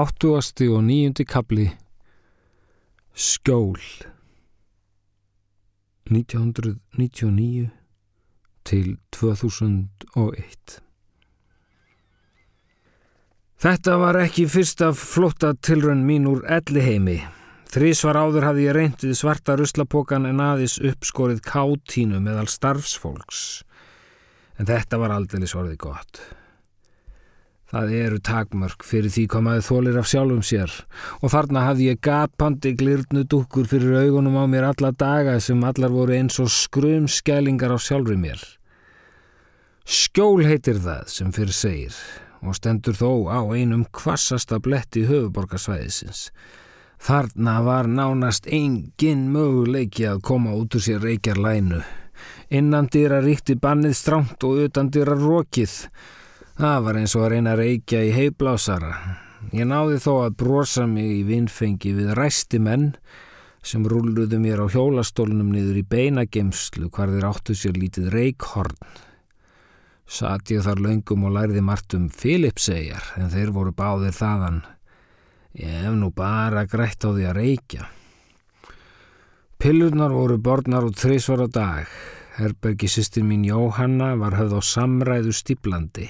Áttuasti 0.00 0.68
og 0.72 0.84
nýjundi 0.86 1.24
kapli 1.28 1.66
Skjól 3.12 3.80
1999 6.08 7.70
til 8.64 8.96
2001 9.12 10.80
Þetta 13.60 13.98
var 14.00 14.16
ekki 14.22 14.46
fyrsta 14.48 14.88
flotta 14.96 15.52
tilrönn 15.52 16.06
mín 16.08 16.24
úr 16.30 16.46
elliheimi. 16.48 17.18
Þrísvar 17.68 18.16
áður 18.16 18.48
hafði 18.48 18.64
ég 18.70 18.76
reyndið 18.78 19.12
svarta 19.18 19.58
ruslapokan 19.60 20.24
en 20.30 20.40
aðeins 20.40 20.78
uppskorið 20.80 21.44
kátínu 21.44 22.24
meðal 22.24 22.48
starfsfólks. 22.48 23.42
En 24.56 24.64
þetta 24.64 24.96
var 25.04 25.12
aldrei 25.12 25.44
svorðið 25.44 25.82
gott. 25.84 26.22
Það 27.70 27.92
eru 27.94 28.16
takmörk 28.26 28.82
fyrir 28.82 29.12
því 29.14 29.24
komaði 29.30 29.60
þólir 29.62 29.98
af 30.00 30.08
sjálfum 30.10 30.40
sér 30.42 30.72
og 31.20 31.30
þarna 31.30 31.68
hafði 31.68 31.92
ég 31.92 32.00
gapandi 32.02 32.72
glirnu 32.74 33.22
dúkkur 33.30 33.68
fyrir 33.70 34.08
augunum 34.08 34.40
á 34.42 34.44
mér 34.50 34.66
alla 34.72 34.90
daga 34.90 35.36
sem 35.38 35.62
allar 35.62 35.94
voru 35.94 36.16
eins 36.16 36.40
og 36.42 36.50
skrumskælingar 36.50 37.70
á 37.70 37.78
sjálfur 37.78 38.18
mér. 38.18 38.42
Skjól 39.86 40.42
heitir 40.50 40.82
það 40.82 41.06
sem 41.14 41.30
fyrir 41.34 41.54
segir 41.54 41.94
og 42.42 42.58
stendur 42.58 42.98
þó 42.98 43.30
á 43.30 43.40
einum 43.54 43.86
kvassasta 43.94 44.58
bletti 44.58 45.06
höfuborgarsvæðisins. 45.06 46.30
Þarna 47.00 47.60
var 47.64 47.86
nánast 47.86 48.48
engin 48.50 49.28
möguleiki 49.30 50.08
að 50.10 50.24
koma 50.26 50.56
út 50.58 50.74
úr 50.74 50.82
sér 50.84 51.04
reykjar 51.06 51.38
lænu. 51.38 51.84
Innan 52.50 52.90
dýra 52.90 53.22
ríkti 53.22 53.54
bannið 53.54 53.94
strámt 53.94 54.42
og 54.44 54.66
utan 54.66 54.90
dýra 54.90 55.14
rókið 55.14 55.84
Það 56.58 56.86
var 56.86 56.98
eins 57.00 57.16
og 57.16 57.26
að 57.26 57.32
reyna 57.34 57.52
að 57.54 57.62
reykja 57.64 58.00
í 58.04 58.14
heiblásara. 58.14 58.94
Ég 59.56 59.66
náði 59.66 60.00
þó 60.02 60.12
að 60.26 60.38
brosa 60.42 60.86
mig 60.86 61.10
í 61.20 61.22
vinnfengi 61.28 61.92
við 61.96 62.14
ræsti 62.18 62.60
menn 62.62 62.92
sem 63.62 63.84
rúluðu 63.84 64.40
mér 64.40 64.62
á 64.64 64.66
hjólastólunum 64.72 65.52
niður 65.52 65.80
í 65.80 65.84
beinagemslu 65.84 66.90
hvar 66.92 67.12
þeir 67.12 67.28
áttu 67.28 67.56
sér 67.56 67.76
lítið 67.76 68.10
reikhorn. 68.14 68.76
Satt 70.10 70.50
ég 70.50 70.64
þar 70.66 70.82
laungum 70.82 71.28
og 71.28 71.36
lærði 71.36 71.62
margt 71.62 71.94
um 71.94 72.08
Filipsegjar 72.10 73.12
en 73.20 73.30
þeir 73.30 73.52
voru 73.54 73.72
báðir 73.76 74.16
þaðan. 74.16 74.62
Ég 75.54 75.84
hef 75.84 75.94
nú 75.98 76.10
bara 76.14 76.66
grætt 76.66 77.06
á 77.06 77.10
því 77.10 77.28
að 77.30 77.36
reykja. 77.38 77.86
Pillurnar 79.60 80.14
voru 80.14 80.38
borðnar 80.40 80.88
út 80.88 80.98
þrísvar 80.98 81.44
á 81.44 81.48
dag. 81.52 81.94
Herbergi 82.38 82.88
sýstin 82.88 83.28
mín 83.28 83.44
Jóhanna 83.44 84.14
var 84.16 84.38
höfð 84.38 84.56
á 84.56 84.62
samræðu 84.64 85.34
stíplandi. 85.36 86.08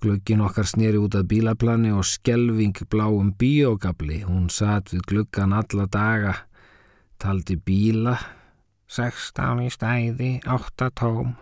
Glöggin 0.00 0.44
okkar 0.44 0.68
sneri 0.68 0.98
út 1.00 1.14
af 1.16 1.24
bílaplani 1.30 1.92
og 1.92 2.04
skelving 2.04 2.76
bláum 2.90 3.32
bíógabli. 3.38 4.22
Hún 4.28 4.50
satt 4.50 4.92
við 4.92 5.06
gluggan 5.08 5.56
alla 5.56 5.86
daga, 5.86 6.34
taldi 7.18 7.56
bíla, 7.56 8.18
16 8.88 9.64
í 9.66 9.72
stæði, 9.72 10.30
8 10.46 10.92
tóm 10.94 11.34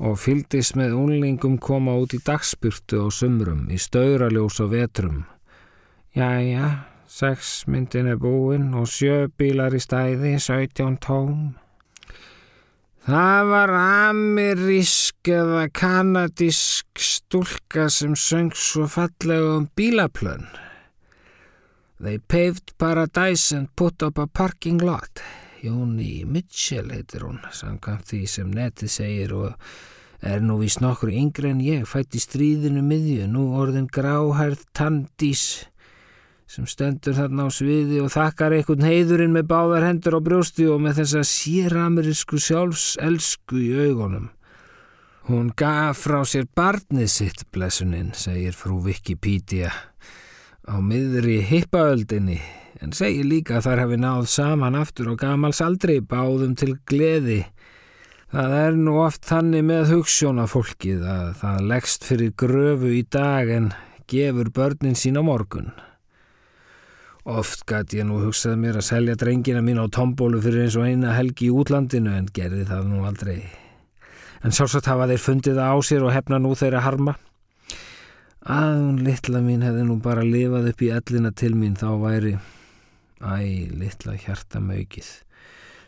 og 0.00 0.16
fyldist 0.16 0.78
með 0.80 0.94
unlingum 0.96 1.58
koma 1.60 1.92
út 2.00 2.14
í 2.16 2.20
dagspyrtu 2.24 3.04
á 3.04 3.08
sumrum, 3.12 3.66
í 3.68 3.76
stauraljós 3.76 4.60
og 4.64 4.72
vetrum. 4.72 5.24
Jæja, 6.16 6.86
6 7.06 7.68
myndin 7.68 8.08
er 8.08 8.16
búinn 8.20 8.72
og 8.74 8.88
7 8.88 9.28
bílar 9.36 9.76
í 9.76 9.82
stæði, 9.82 10.38
17 10.40 10.96
tóm. 11.04 11.59
Það 13.00 13.46
var 13.48 13.70
amerísk 13.80 15.30
eða 15.32 15.62
kanadísk 15.72 17.00
stúlka 17.00 17.86
sem 17.88 18.12
söng 18.12 18.52
svo 18.52 18.84
fallega 18.92 19.54
um 19.56 19.70
bílaplön. 19.76 20.44
They 22.00 22.18
paved 22.18 22.76
paradise 22.76 23.56
and 23.56 23.72
put 23.76 24.02
up 24.02 24.18
a 24.18 24.26
parking 24.26 24.78
lot. 24.84 25.22
Jóni 25.64 26.26
Mitchell 26.28 26.92
heitir 26.92 27.24
hún, 27.24 27.40
samkvæmt 27.52 28.04
því 28.12 28.20
sem 28.28 28.52
netið 28.52 28.92
segir 28.92 29.34
og 29.36 29.72
er 30.20 30.44
nú 30.44 30.58
vís 30.60 30.76
nokkur 30.80 31.12
yngre 31.12 31.54
en 31.54 31.64
ég, 31.64 31.88
fætt 31.88 32.16
í 32.16 32.20
stríðinu 32.20 32.84
miðju, 32.84 33.28
nú 33.32 33.50
orðin 33.56 33.88
gráhærð 33.88 34.66
tandís 34.76 35.64
sem 36.50 36.66
stendur 36.66 37.14
þarna 37.14 37.46
á 37.46 37.48
sviði 37.54 38.00
og 38.02 38.10
þakkar 38.10 38.56
einhvern 38.56 38.82
heiðurinn 38.82 39.34
með 39.36 39.46
báðar 39.52 39.84
hendur 39.86 40.16
á 40.18 40.20
brjósti 40.26 40.64
og 40.66 40.80
með 40.82 40.96
þessa 40.98 41.20
séramirísku 41.30 42.40
sjálfselsku 42.42 43.60
í 43.62 43.68
augunum. 43.86 44.30
Hún 45.30 45.52
gaf 45.54 46.00
frá 46.08 46.24
sér 46.26 46.48
barnið 46.58 47.10
sitt, 47.12 47.44
blessuninn, 47.54 48.08
segir 48.18 48.56
frú 48.58 48.80
Wikipedia, 48.82 49.70
á 50.66 50.74
miðri 50.82 51.36
hippaöldinni, 51.46 52.40
en 52.82 52.96
segir 52.98 53.28
líka 53.28 53.60
þær 53.62 53.84
hafi 53.84 53.98
náð 54.00 54.26
saman 54.32 54.78
aftur 54.80 55.12
og 55.12 55.20
gamals 55.20 55.60
aldrei 55.62 56.00
báðum 56.02 56.56
til 56.58 56.72
gleði. 56.82 57.44
Það 58.34 58.56
er 58.56 58.80
nú 58.80 58.96
oft 59.04 59.22
þannig 59.28 59.62
með 59.68 59.92
hugssjóna 59.92 60.48
fólkið 60.50 61.06
að 61.14 61.30
það 61.44 61.62
leggst 61.70 62.08
fyrir 62.10 62.34
gröfu 62.34 62.90
í 62.96 63.04
dag 63.06 63.54
en 63.54 63.70
gefur 64.10 64.50
börnin 64.50 64.98
sín 64.98 65.18
á 65.18 65.22
morgun. 65.22 65.70
Oft 67.28 67.66
gæti 67.68 67.98
ég 68.00 68.06
nú 68.08 68.22
hugsað 68.22 68.56
mér 68.56 68.78
að 68.80 68.86
selja 68.86 69.14
drengina 69.20 69.60
mín 69.60 69.76
á 69.76 69.84
tombólu 69.92 70.40
fyrir 70.40 70.64
eins 70.64 70.76
og 70.80 70.86
eina 70.88 71.12
helgi 71.12 71.50
í 71.50 71.52
útlandinu 71.52 72.14
en 72.16 72.30
gerði 72.32 72.64
það 72.70 72.86
nú 72.88 73.02
aldrei. 73.04 73.42
En 74.40 74.54
sjálfsagt 74.56 74.88
hafa 74.88 75.08
þeir 75.10 75.20
fundið 75.20 75.60
það 75.60 75.68
á 75.68 75.78
sér 75.84 76.06
og 76.06 76.14
hefna 76.14 76.38
nú 76.40 76.54
þeirra 76.56 76.80
harma. 76.86 77.18
Að 78.40 78.78
hún 78.80 79.02
litla 79.04 79.42
mín 79.44 79.60
hefði 79.66 79.84
nú 79.84 79.98
bara 80.00 80.24
lifað 80.24 80.70
upp 80.70 80.80
í 80.80 80.88
ellina 80.96 81.30
til 81.36 81.52
mín 81.60 81.76
þá 81.76 81.90
væri, 82.00 82.38
æ, 83.20 83.68
litla 83.68 84.16
hjarta 84.16 84.62
mögið, 84.64 85.10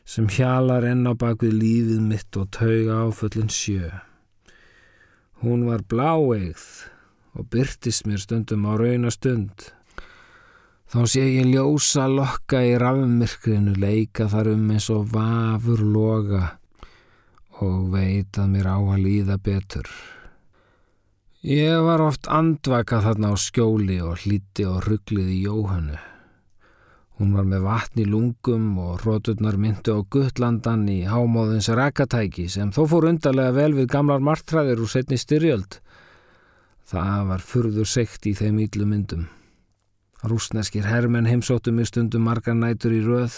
sem 0.04 0.28
hjalar 0.28 0.84
enn 0.84 1.08
á 1.08 1.16
bakvið 1.16 1.56
lífið 1.56 2.02
mitt 2.10 2.36
og 2.36 2.50
tauga 2.52 3.06
áföllin 3.06 3.48
sjö. 3.48 3.88
Hún 5.40 5.64
var 5.64 5.80
bláeigð 5.88 6.66
og 7.32 7.48
byrtist 7.48 8.04
mér 8.04 8.20
stundum 8.20 8.68
á 8.68 8.76
raunastund. 8.76 9.72
Þá 10.92 11.06
sé 11.08 11.22
ég 11.24 11.46
ljósa 11.48 12.02
lokka 12.04 12.58
í 12.68 12.74
rafmyrkrinu 12.76 13.78
leika 13.80 14.26
þar 14.28 14.50
um 14.50 14.66
eins 14.74 14.90
og 14.92 15.06
vafur 15.14 15.80
loga 15.80 16.42
og 17.64 17.86
veit 17.94 18.36
að 18.36 18.50
mér 18.52 18.68
á 18.68 18.76
að 18.76 19.00
líða 19.06 19.38
betur. 19.40 19.88
Ég 21.48 21.80
var 21.88 22.04
oft 22.04 22.28
andvaka 22.28 23.00
þarna 23.06 23.32
á 23.32 23.36
skjóli 23.40 24.02
og 24.04 24.20
hlíti 24.26 24.68
og 24.68 24.84
rugglið 24.84 25.32
í 25.32 25.40
Jóhannu. 25.46 25.96
Hún 27.16 27.32
var 27.40 27.48
með 27.48 27.64
vatn 27.70 28.04
í 28.04 28.08
lungum 28.12 28.70
og 28.84 29.00
róturnar 29.06 29.56
myndu 29.56 29.96
á 29.96 30.00
guttlandan 30.04 30.84
í 30.92 31.06
hámóðins 31.08 31.72
rakatæki 31.72 32.50
sem 32.52 32.68
þó 32.68 32.84
fór 32.84 33.08
undarlega 33.14 33.56
vel 33.56 33.72
við 33.80 33.94
gamlar 33.96 34.20
martræðir 34.20 34.84
úr 34.84 34.92
setni 34.92 35.16
styrjöld. 35.16 35.80
Það 36.84 37.30
var 37.32 37.52
furður 37.52 37.88
sekt 37.88 38.28
í 38.28 38.36
þeim 38.36 38.66
íllu 38.68 38.84
myndum. 38.84 39.30
Rúsneskir 40.22 40.86
hermenn 40.86 41.26
heimsóttu 41.26 41.72
mig 41.74 41.90
stundum 41.90 42.26
margar 42.28 42.54
nætur 42.54 42.94
í 42.94 43.02
röð 43.02 43.34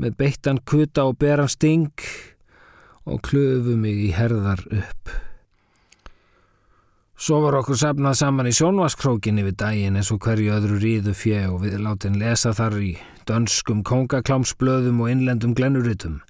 með 0.00 0.16
beittan 0.18 0.58
kuta 0.66 1.04
og 1.06 1.18
beran 1.20 1.50
sting 1.50 1.92
og 3.06 3.20
klöfu 3.26 3.76
mig 3.78 3.98
í 4.08 4.10
herðar 4.16 4.62
upp. 4.70 5.12
Svo 7.20 7.42
var 7.44 7.58
okkur 7.58 7.76
safnað 7.76 8.16
saman 8.16 8.48
í 8.48 8.54
sjónvaskrókinni 8.56 9.44
við 9.44 9.58
daginn 9.60 9.98
eins 10.00 10.08
og 10.14 10.22
hverju 10.24 10.54
öðru 10.56 10.78
ríðu 10.80 11.12
fjö 11.12 11.42
og 11.50 11.58
við 11.66 11.76
látin 11.84 12.16
lesa 12.20 12.54
þar 12.56 12.78
í 12.80 12.94
dönskum 13.28 13.82
kongaklámsblöðum 13.84 15.02
og 15.04 15.12
innlendum 15.12 15.52
glennuritum. 15.54 16.22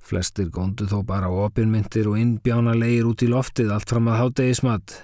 Flestir 0.00 0.48
góndu 0.50 0.88
þó 0.88 1.02
bara 1.06 1.28
opinmyndir 1.28 2.08
og 2.08 2.16
innbjána 2.18 2.72
leir 2.80 3.06
út 3.06 3.22
í 3.22 3.28
loftið 3.28 3.74
allt 3.76 3.92
fram 3.92 4.08
að 4.08 4.22
hátegismat. 4.22 4.96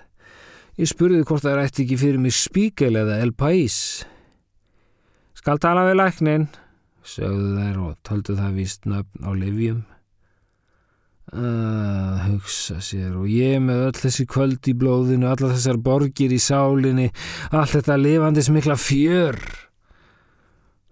Ég 0.76 0.91
spurði 0.91 1.22
hvort 1.25 1.41
það 1.41 1.62
ætti 1.62 1.84
ekki 1.87 1.97
fyrir 1.97 2.20
mig 2.20 2.34
spíkel 2.37 2.98
eða 3.00 3.14
El 3.25 3.31
Pais. 3.32 4.05
Skal 5.32 5.56
tala 5.62 5.87
við 5.87 5.94
læknin, 6.02 6.44
sögðu 7.00 7.55
þær 7.56 7.78
og 7.81 7.94
töldu 8.05 8.37
það 8.37 8.58
víst 8.58 8.84
nöfn 8.84 9.25
á 9.25 9.31
livjum. 9.40 9.78
Að 11.32 12.20
hugsa 12.26 12.76
sér 12.84 13.17
og 13.17 13.25
ég 13.32 13.56
með 13.64 13.87
öll 13.87 14.02
þessi 14.02 14.26
kvöld 14.28 14.69
í 14.69 14.76
blóðinu, 14.76 15.31
alla 15.31 15.55
þessar 15.55 15.81
borgir 15.81 16.37
í 16.37 16.43
sálinni, 16.44 17.08
allt 17.56 17.73
þetta 17.78 17.96
lifandis 17.96 18.52
mikla 18.52 18.76
fjör. 18.76 19.40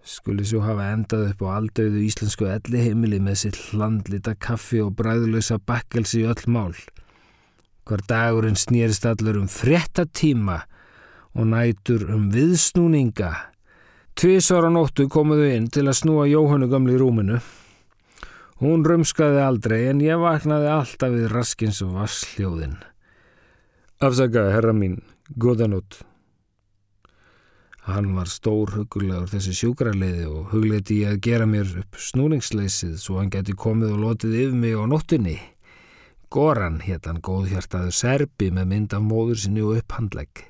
Skuli 0.01 0.49
svo 0.49 0.65
hafa 0.65 0.89
endað 0.95 1.29
upp 1.29 1.45
á 1.45 1.61
aldauðu 1.61 2.01
íslensku 2.09 2.49
elliheimili 2.49 3.21
með 3.21 3.41
sitt 3.45 3.61
hlandlita 3.69 4.33
kaffi 4.33 4.81
og 4.81 4.97
bræðlösa 4.97 5.61
bakkelsi 5.61 6.25
í 6.25 6.29
öll 6.33 6.49
mál. 6.49 6.73
Hvar 7.85 8.01
dagurinn 8.09 8.57
snýrist 8.57 9.05
allur 9.05 9.37
um 9.43 9.49
fréttatíma 9.51 10.63
og 11.35 11.51
nætur 11.51 12.07
um 12.15 12.31
viðsnúninga. 12.33 13.29
Tvísar 14.17 14.65
á 14.65 14.71
nóttu 14.73 15.05
komuðu 15.11 15.51
inn 15.53 15.67
til 15.69 15.85
að 15.85 15.99
snúa 15.99 16.25
Jóhannu 16.31 16.69
gamli 16.71 16.95
í 16.95 16.99
rúminu. 17.01 17.37
Hún 18.63 18.85
rumskaði 18.87 19.41
aldrei 19.43 19.83
en 19.91 20.01
ég 20.01 20.17
vaknaði 20.17 20.71
alltaf 20.71 21.13
við 21.13 21.29
raskins 21.33 21.83
og 21.85 21.97
vassljóðin. 21.99 22.77
Afsaka, 24.01 24.47
herra 24.55 24.73
mín, 24.73 25.01
góðanótt. 25.37 26.01
Hann 27.85 28.15
var 28.15 28.31
stór 28.31 28.71
hugulegur 28.73 29.29
þessi 29.29 29.53
sjúkrarleiði 29.59 30.25
og 30.25 30.55
hugleiti 30.55 31.03
ég 31.03 31.19
að 31.19 31.25
gera 31.27 31.45
mér 31.45 31.69
upp 31.83 31.99
snúningsleysið 32.01 32.95
svo 32.97 33.19
hann 33.19 33.29
geti 33.29 33.53
komið 33.53 33.93
og 33.93 34.01
lotið 34.07 34.39
yfir 34.39 34.57
mig 34.63 34.73
á 34.73 34.83
nóttunni. 34.89 35.37
Goran 36.33 36.81
hétt 36.83 37.05
hann 37.09 37.21
góðhjartaður 37.23 37.93
serbi 37.95 38.51
með 38.53 38.69
mynd 38.71 38.93
af 38.97 39.03
móður 39.05 39.41
sinni 39.41 39.63
og 39.65 39.79
upphandlegg. 39.79 40.41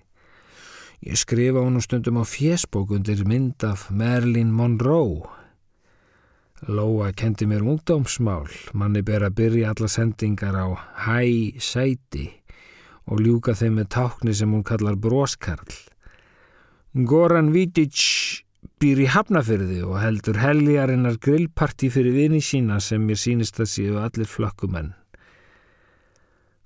Ég 1.06 1.20
skrifa 1.20 1.62
honum 1.62 1.84
stundum 1.84 2.22
á 2.22 2.26
fjesbók 2.26 2.96
undir 2.96 3.26
mynd 3.28 3.64
af 3.68 3.90
Marilyn 3.92 4.54
Monroe. 4.56 5.28
Lóa 6.66 7.12
kendi 7.14 7.46
mér 7.46 7.62
ungdómsmál, 7.62 8.48
manni 8.74 9.04
ber 9.06 9.28
að 9.28 9.36
byrja 9.38 9.74
alla 9.74 9.90
sendingar 9.92 10.56
á 10.56 10.68
hæ 11.06 11.60
sæti 11.62 12.32
og 13.06 13.22
ljúka 13.22 13.54
þeim 13.54 13.82
með 13.82 13.92
tákni 13.94 14.34
sem 14.34 14.50
hún 14.50 14.64
kallar 14.66 14.98
broskarl. 14.98 15.76
Goran 16.96 17.52
Vidic 17.54 18.00
býr 18.82 19.04
í 19.04 19.08
Hafnafyrði 19.12 19.82
og 19.86 20.00
heldur 20.02 20.40
heljarinnar 20.42 21.20
grillparti 21.22 21.92
fyrir 21.94 22.16
vini 22.16 22.42
sína 22.42 22.80
sem 22.82 23.04
mér 23.04 23.20
sínist 23.20 23.60
að 23.60 23.72
séu 23.76 24.00
allir 24.02 24.30
flökkumenn. 24.32 24.94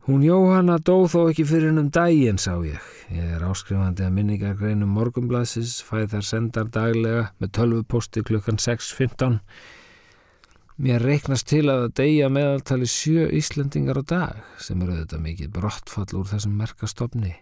Hún 0.10 0.24
Jóhanna 0.26 0.80
dóð 0.82 1.04
þó 1.12 1.20
ekki 1.30 1.44
fyrir 1.46 1.70
hennum 1.70 1.92
dægin, 1.94 2.40
sá 2.42 2.56
ég. 2.66 2.82
Ég 3.14 3.34
er 3.36 3.44
áskrifandi 3.46 4.02
að 4.02 4.16
minningargreinum 4.16 4.90
morgumblasis, 4.98 5.76
fæð 5.86 6.16
þar 6.16 6.26
sendar 6.26 6.72
daglega 6.74 7.28
með 7.38 7.52
tölvuposti 7.54 8.24
klukkan 8.26 8.58
6.15 8.58 9.38
Mér 10.82 11.06
reiknast 11.06 11.46
til 11.52 11.70
að 11.70 11.92
deyja 12.00 12.32
meðaltali 12.34 12.90
sjö 12.90 13.28
Íslendingar 13.38 14.02
á 14.02 14.04
dag 14.16 14.42
sem 14.58 14.82
eru 14.82 14.98
auðvitað 14.98 15.24
mikið 15.28 15.54
brottfall 15.60 16.18
úr 16.18 16.30
þessum 16.32 16.58
merkastofni. 16.58 17.36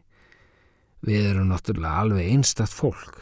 Við 1.07 1.31
erum 1.31 1.47
náttúrulega 1.53 2.03
alveg 2.03 2.33
einstakt 2.33 2.75
fólk. 2.75 3.21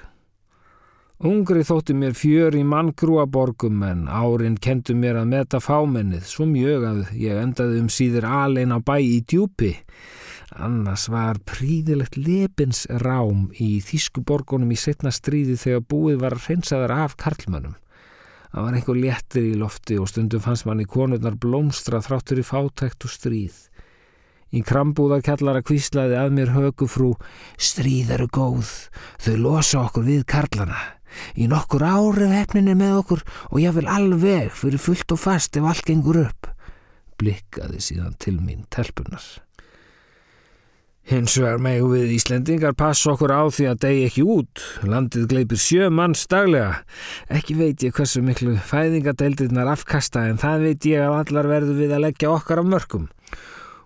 Ungri 1.23 1.61
þótti 1.63 1.93
mér 1.95 2.11
fjör 2.11 2.57
í 2.59 2.61
manngrúaborgum 2.67 3.85
en 3.87 4.01
árin 4.11 4.57
kentu 4.59 4.91
mér 4.99 5.21
að 5.21 5.29
meta 5.31 5.61
fámennið 5.63 6.25
svo 6.27 6.43
mjög 6.49 6.83
að 6.89 6.97
ég 7.15 7.37
endaði 7.39 7.77
um 7.79 7.87
síður 7.87 8.27
alin 8.27 8.75
á 8.75 8.83
bæ 8.83 8.97
í 8.99 9.21
djúpi. 9.23 9.71
Annars 10.59 11.07
var 11.07 11.39
príðilegt 11.47 12.17
lepins 12.19 12.83
rám 12.99 13.45
í 13.55 13.79
Þískuborgunum 13.79 14.73
í 14.75 14.79
setna 14.79 15.13
stríði 15.15 15.55
þegar 15.61 15.85
búið 15.87 16.19
var 16.19 16.35
að 16.35 16.49
hreinsaðar 16.49 16.95
af 17.05 17.15
karlmönnum. 17.23 17.77
Það 18.51 18.67
var 18.67 18.75
einhver 18.75 18.99
léttir 18.99 19.47
í 19.47 19.55
lofti 19.59 19.95
og 19.99 20.11
stundum 20.11 20.43
fannst 20.43 20.67
mann 20.67 20.83
í 20.83 20.87
konurnar 20.87 21.39
blómstra 21.39 22.03
þráttur 22.03 22.43
í 22.43 22.45
fátækt 22.47 23.07
og 23.07 23.15
stríð. 23.15 23.55
Í 24.51 24.61
krambúðarkallara 24.67 25.63
kvíslaði 25.63 26.19
að 26.19 26.35
mér 26.35 26.53
högufrú, 26.55 27.13
stríð 27.55 28.13
eru 28.19 28.27
góð, 28.27 28.75
þau 29.23 29.35
losa 29.39 29.81
okkur 29.87 30.07
við 30.11 30.27
karlana. 30.27 30.83
Í 31.35 31.47
nokkur 31.51 31.85
árið 31.85 32.35
hefninir 32.35 32.77
með 32.79 32.99
okkur 33.01 33.25
og 33.51 33.57
ég 33.63 33.75
vil 33.77 33.87
alveg 33.87 34.51
fyrir 34.55 34.81
fullt 34.81 35.15
og 35.15 35.21
fast 35.21 35.57
ef 35.57 35.65
allt 35.65 35.87
gengur 35.87 36.25
upp. 36.27 36.51
Blikkaði 37.19 37.81
síðan 37.83 38.15
til 38.19 38.37
mín 38.43 38.67
telpunar. 38.73 39.23
Hins 41.05 41.35
vegar 41.37 41.59
megu 41.61 41.91
við 41.91 42.15
Íslendingar 42.15 42.73
passa 42.73 43.11
okkur 43.11 43.29
á 43.29 43.45
því 43.53 43.67
að 43.69 43.81
degi 43.83 44.05
ekki 44.07 44.23
út. 44.25 44.63
Landið 44.89 45.27
gleipir 45.29 45.61
sjö 45.61 45.91
manns 45.93 46.23
daglega. 46.31 46.79
Ekki 47.29 47.53
veit 47.59 47.85
ég 47.85 47.93
hversu 47.93 48.23
miklu 48.25 48.55
fæðingadeildirnar 48.57 49.69
afkasta 49.75 50.25
en 50.31 50.41
það 50.41 50.65
veit 50.65 50.89
ég 50.89 51.05
að 51.05 51.19
allar 51.19 51.51
verður 51.53 51.77
við 51.83 51.93
að 51.93 52.05
leggja 52.07 52.33
okkar 52.33 52.65
á 52.65 52.69
mörgum. 52.73 53.05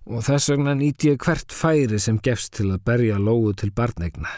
Og 0.07 0.23
þess 0.29 0.53
vegna 0.53 0.77
nýtt 0.79 1.09
ég 1.09 1.19
hvert 1.19 1.51
færi 1.51 1.99
sem 1.99 2.23
gefst 2.23 2.55
til 2.55 2.71
að 2.71 2.85
berja 2.87 3.19
lógu 3.19 3.51
til 3.51 3.75
barnegna. 3.75 4.31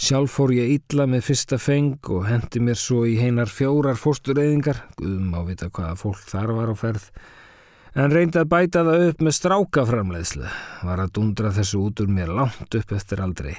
Sjálf 0.00 0.32
fór 0.32 0.54
ég 0.56 0.70
illa 0.78 1.04
með 1.04 1.26
fyrsta 1.26 1.58
feng 1.60 2.08
og 2.08 2.24
hendi 2.24 2.62
mér 2.64 2.78
svo 2.80 3.02
í 3.04 3.18
heinar 3.20 3.50
fjórar 3.52 3.98
fórstureyðingar. 4.00 4.78
Guðum 4.96 5.34
á 5.36 5.40
vita 5.44 5.68
hvaða 5.68 5.98
fólk 6.00 6.22
þar 6.30 6.54
var 6.56 6.72
á 6.72 6.76
ferð 6.80 7.10
en 7.98 8.14
reyndi 8.14 8.38
að 8.40 8.48
bæta 8.48 8.84
það 8.86 9.04
upp 9.08 9.22
með 9.26 9.36
strákaframleiðslu, 9.36 10.48
var 10.86 11.02
að 11.02 11.12
dundra 11.18 11.50
þessu 11.52 11.82
út 11.84 12.00
úr 12.00 12.14
mér 12.16 12.32
langt 12.32 12.78
upp 12.78 12.92
eftir 12.96 13.20
aldrei. 13.20 13.54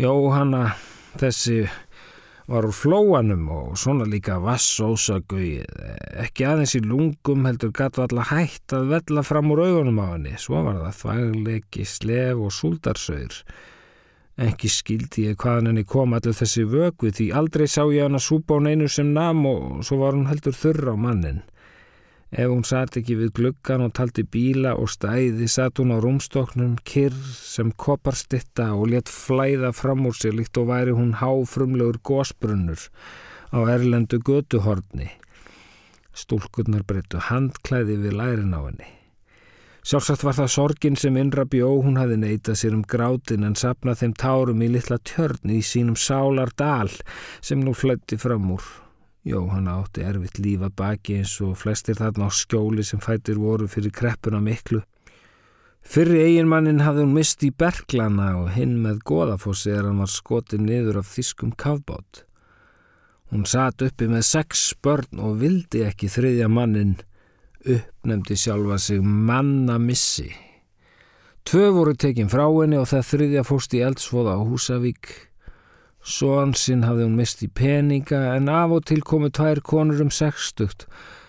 Jóhanna, 0.00 0.74
þessi 1.20 1.60
var 2.50 2.66
úr 2.66 2.74
flóanum 2.74 3.44
og 3.54 3.74
svona 3.78 4.06
líka 4.10 4.40
vassósagauð, 4.42 5.66
ekki 6.24 6.46
aðeins 6.48 6.74
í 6.74 6.82
lungum 6.82 7.44
heldur 7.46 7.74
gatt 7.76 8.00
valla 8.00 8.24
hætt 8.32 8.74
að 8.74 8.94
vella 8.96 9.22
fram 9.26 9.52
úr 9.54 9.66
augunum 9.68 10.00
á 10.02 10.06
henni, 10.16 10.34
svo 10.40 10.64
var 10.66 10.80
það 10.88 11.02
þvæglegi, 11.04 11.86
slef 11.86 12.40
og 12.48 12.56
súldarsauður. 12.56 13.44
Ekki 14.40 14.70
skildi 14.72 15.26
ég 15.28 15.40
hvaðan 15.42 15.68
henni 15.68 15.82
kom 15.84 16.14
allir 16.16 16.32
þessi 16.32 16.62
vögu 16.64 17.10
því 17.12 17.26
aldrei 17.36 17.66
sá 17.68 17.82
ég 17.92 18.06
hann 18.06 18.16
að 18.16 18.24
súpa 18.24 18.56
á 18.56 18.64
neinu 18.64 18.86
sem 18.88 19.10
nam 19.12 19.42
og 19.44 19.82
svo 19.84 19.98
var 20.00 20.14
hún 20.16 20.30
heldur 20.30 20.54
þurra 20.56 20.94
á 20.96 21.02
mannin. 21.02 21.42
Ef 22.30 22.46
hún 22.48 22.62
satt 22.64 22.94
ekki 22.96 23.18
við 23.18 23.32
gluggan 23.36 23.84
og 23.84 23.92
taldi 23.98 24.22
bíla 24.24 24.76
og 24.80 24.88
stæði 24.94 25.48
satt 25.50 25.82
hún 25.82 25.92
á 25.92 25.98
rúmstoknum 26.00 26.78
kyrr 26.88 27.16
sem 27.36 27.72
koparstitta 27.84 28.70
og 28.76 28.86
let 28.94 29.12
flæða 29.12 29.74
fram 29.76 30.06
úr 30.08 30.16
sig 30.16 30.32
líkt 30.38 30.56
og 30.62 30.70
væri 30.70 30.94
hún 30.96 31.18
háfrumlegur 31.20 31.98
gósbrunnur 32.00 32.86
á 33.52 33.58
erlendu 33.74 34.22
götuhorni. 34.24 35.10
Stúlkurnar 36.16 36.86
breyttu 36.88 37.20
handklæði 37.28 37.98
við 38.06 38.16
lærin 38.16 38.56
á 38.56 38.60
henni. 38.62 38.99
Sjálfsagt 39.80 40.26
var 40.26 40.36
það 40.36 40.50
sorgin 40.52 40.96
sem 41.00 41.16
innra 41.16 41.46
bjó 41.48 41.70
hún 41.80 41.96
hafi 41.96 42.18
neitað 42.20 42.58
sér 42.60 42.76
um 42.76 42.84
grátin 42.84 43.46
en 43.48 43.56
sapnað 43.56 44.02
þeim 44.02 44.14
tárum 44.20 44.60
í 44.60 44.68
litla 44.74 44.98
tjörn 45.08 45.54
í 45.56 45.62
sínum 45.64 45.96
sálar 45.96 46.52
dal 46.52 46.92
sem 47.40 47.62
nú 47.64 47.72
flætti 47.72 48.18
fram 48.20 48.50
úr. 48.52 48.66
Jóhanna 49.24 49.78
átti 49.80 50.04
erfitt 50.04 50.38
lífa 50.40 50.70
baki 50.76 51.18
eins 51.20 51.34
og 51.44 51.58
flestir 51.60 51.96
þarna 51.96 52.28
á 52.28 52.30
skjóli 52.32 52.84
sem 52.84 53.00
fætir 53.00 53.40
voru 53.40 53.68
fyrir 53.68 53.92
kreppuna 53.92 54.40
miklu. 54.40 54.80
Fyrri 55.80 56.20
eiginmannin 56.26 56.84
hafði 56.84 57.04
hún 57.06 57.16
mist 57.16 57.44
í 57.44 57.50
berglana 57.50 58.34
og 58.40 58.50
hinn 58.54 58.76
með 58.84 59.00
goðafossi 59.08 59.72
er 59.72 59.86
hann 59.88 60.00
var 60.04 60.12
skotið 60.12 60.64
niður 60.66 61.00
af 61.00 61.08
þýskum 61.12 61.52
kavbót. 61.56 62.24
Hún 63.30 63.46
satt 63.48 63.82
uppi 63.86 64.08
með 64.10 64.26
sex 64.28 64.70
börn 64.82 65.20
og 65.22 65.38
vildi 65.40 65.84
ekki 65.86 66.08
þriðja 66.10 66.48
mannin, 66.50 66.96
uppnemdi 67.64 68.36
sjálfa 68.36 68.78
sig 68.78 69.00
manna 69.02 69.78
missi. 69.78 70.30
Tvö 71.44 71.70
voru 71.72 71.94
tekinn 71.96 72.30
frá 72.30 72.44
henni 72.46 72.78
og 72.78 72.88
það 72.90 73.08
þriðja 73.10 73.44
fóst 73.48 73.74
í 73.74 73.82
eldsvoða 73.84 74.36
á 74.36 74.40
Húsavík. 74.44 75.08
Svansinn 76.00 76.84
hafði 76.86 77.06
hún 77.08 77.16
mist 77.18 77.42
í 77.44 77.48
peninga 77.48 78.20
en 78.36 78.48
af 78.48 78.72
og 78.76 78.86
til 78.88 79.02
komu 79.04 79.28
tvær 79.28 79.60
konur 79.64 80.00
um 80.04 80.12
sextugt, 80.14 80.86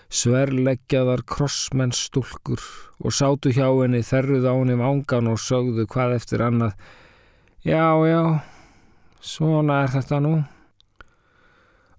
sverleggjaðar 0.08 1.24
krossmennstúlkur 1.28 2.62
og 3.02 3.12
sátu 3.12 3.52
hjá 3.52 3.68
henni 3.68 4.00
þerruð 4.04 4.48
á 4.48 4.54
henni 4.54 4.78
vangan 4.80 5.28
og 5.32 5.40
sögðu 5.40 5.84
hvað 5.88 6.16
eftir 6.20 6.44
annað. 6.44 6.76
Já, 7.64 7.92
já, 8.08 8.22
svona 9.20 9.82
er 9.84 9.92
þetta 9.96 10.22
nú. 10.24 10.34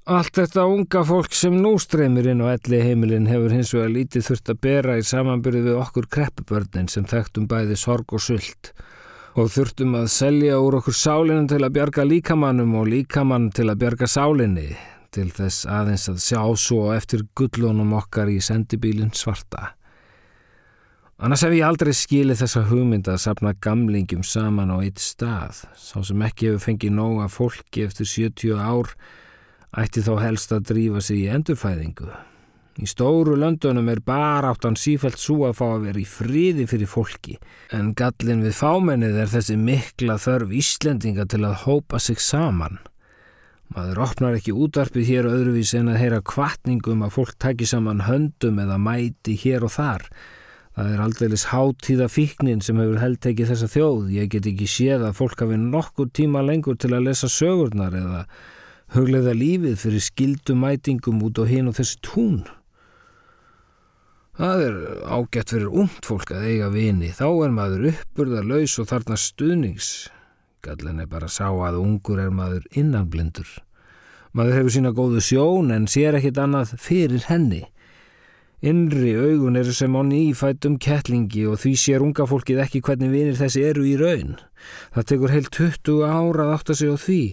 Allt 0.04 0.36
þetta 0.36 0.66
unga 0.68 1.00
fólk 1.08 1.32
sem 1.32 1.54
nú 1.64 1.78
streymir 1.80 2.26
inn 2.28 2.42
á 2.44 2.52
elli 2.52 2.82
heimilin 2.84 3.30
hefur 3.32 3.54
hins 3.56 3.70
vegar 3.72 3.94
lítið 3.94 4.26
þurft 4.26 4.50
að 4.52 4.58
bera 4.66 4.98
í 5.00 5.06
samanbyrði 5.08 5.62
við 5.70 5.78
okkur 5.80 6.10
kreppubörnin 6.12 6.90
sem 6.92 7.06
þekktum 7.08 7.46
bæði 7.48 7.78
sorg 7.80 8.12
og 8.12 8.20
sult 8.26 8.74
og 9.40 9.48
þurftum 9.54 9.96
að 10.02 10.10
selja 10.12 10.58
úr 10.60 10.82
okkur 10.82 10.98
sálinu 11.00 11.48
til 11.48 11.62
að 11.64 11.72
bjarga 11.78 12.06
líkamannum 12.10 12.76
og 12.82 12.92
líkamann 12.92 13.48
til 13.56 13.70
að 13.72 13.80
bjarga 13.86 14.12
sálinni 14.12 14.68
til 15.16 15.30
þess 15.32 15.64
aðeins 15.72 16.10
að 16.12 16.20
sjá 16.26 16.42
svo 16.60 16.84
eftir 16.92 17.24
gullunum 17.40 17.96
okkar 17.96 18.28
í 18.28 18.42
sendibílinn 18.44 19.16
svarta. 19.16 19.72
Annars 21.24 21.46
hef 21.46 21.56
ég 21.56 21.64
aldrei 21.64 21.94
skilið 21.96 22.44
þessa 22.44 22.68
hugmynd 22.68 23.08
að 23.08 23.24
sapna 23.24 23.56
gamlingum 23.56 24.28
saman 24.28 24.74
á 24.74 24.84
eitt 24.84 25.00
stað, 25.00 25.64
sá 25.80 26.02
sem 26.04 26.28
ekki 26.28 26.52
hefur 26.52 26.66
fengið 26.68 26.98
nóga 26.98 27.32
fólki 27.32 27.86
eftir 27.88 28.10
70 28.10 28.60
ár, 28.60 28.98
ætti 29.78 30.04
þá 30.06 30.14
helst 30.22 30.54
að 30.54 30.70
drífa 30.70 31.02
sig 31.02 31.24
í 31.24 31.32
endurfæðingu. 31.34 32.12
Í 32.82 32.88
stóru 32.90 33.36
löndunum 33.38 33.90
er 33.92 34.00
bara 34.02 34.50
áttan 34.54 34.78
sífælt 34.80 35.20
svo 35.22 35.44
að 35.46 35.60
fá 35.60 35.66
að 35.68 35.84
vera 35.88 36.02
í 36.02 36.08
friði 36.10 36.64
fyrir 36.70 36.90
fólki 36.90 37.36
en 37.78 37.92
gallin 37.98 38.42
við 38.42 38.56
fámennið 38.58 39.20
er 39.22 39.30
þessi 39.30 39.58
mikla 39.62 40.18
þörf 40.22 40.56
Íslendinga 40.58 41.28
til 41.30 41.44
að 41.46 41.60
hópa 41.68 42.02
sig 42.02 42.22
saman. 42.22 42.80
Maður 43.74 44.02
opnar 44.06 44.38
ekki 44.38 44.56
útvarpið 44.58 45.10
hér 45.10 45.30
öðruvís 45.30 45.74
en 45.78 45.92
að 45.94 46.00
heyra 46.02 46.22
kvartningum 46.26 47.06
að 47.06 47.14
fólk 47.20 47.38
taki 47.42 47.70
saman 47.70 48.04
höndum 48.08 48.58
eða 48.62 48.80
mæti 48.82 49.38
hér 49.46 49.66
og 49.66 49.74
þar. 49.78 50.10
Það 50.74 50.90
er 50.90 51.06
aldeilis 51.06 51.46
hátíða 51.52 52.10
fíknin 52.10 52.62
sem 52.66 52.82
hefur 52.82 53.02
held 53.02 53.22
tekið 53.22 53.54
þessa 53.54 53.70
þjóð. 53.70 54.12
Ég 54.18 54.34
get 54.34 54.50
ekki 54.50 54.66
séð 54.70 55.06
að 55.06 55.18
fólk 55.22 55.46
hafi 55.46 55.62
nokkur 55.62 56.10
tíma 56.10 56.42
lengur 56.42 56.78
til 56.82 56.90
að 56.98 57.06
lesa 57.12 57.30
sögurnar 57.30 57.94
eða 57.98 58.24
huglega 58.94 59.34
lífið 59.34 59.80
fyrir 59.82 60.04
skildumætingum 60.06 61.24
út 61.26 61.42
á 61.42 61.46
hinn 61.50 61.70
og 61.72 61.78
þessi 61.80 62.00
tún. 62.06 62.44
Það 64.38 64.64
er 64.68 64.78
ágætt 65.14 65.54
fyrir 65.54 65.76
ungt 65.84 66.08
fólk 66.10 66.32
að 66.34 66.48
eiga 66.50 66.70
vini, 66.74 67.12
þá 67.14 67.28
er 67.46 67.52
maður 67.54 67.90
uppburðar 67.92 68.48
laus 68.50 68.80
og 68.82 68.90
þarna 68.90 69.18
stuðnings. 69.22 69.90
Gallin 70.64 71.04
er 71.04 71.10
bara 71.12 71.30
sá 71.30 71.50
að 71.52 71.82
ungur 71.82 72.22
er 72.24 72.34
maður 72.34 72.66
innanblindur. 72.74 73.50
Maður 74.34 74.58
hefur 74.58 74.74
sína 74.74 74.94
góðu 74.96 75.22
sjón 75.22 75.74
en 75.76 75.86
sér 75.86 76.18
ekkit 76.18 76.40
annað 76.42 76.74
fyrir 76.82 77.28
henni. 77.28 77.62
Innri 78.64 79.12
augun 79.20 79.58
eru 79.60 79.74
sem 79.76 79.92
á 79.92 80.02
nýfætum 80.08 80.78
kettlingi 80.80 81.42
og 81.52 81.58
því 81.60 81.72
sér 81.82 82.04
unga 82.06 82.24
fólkið 82.24 82.62
ekki 82.64 82.80
hvernig 82.88 83.10
vinir 83.12 83.36
þessi 83.36 83.64
eru 83.68 83.82
í 83.84 83.98
raun. 84.00 84.38
Það 84.96 85.08
tekur 85.10 85.34
heilt 85.34 85.50
20 85.58 86.04
ára 86.08 86.46
að 86.46 86.52
átta 86.54 86.76
sig 86.80 86.94
á 86.94 86.96
því. 86.96 87.24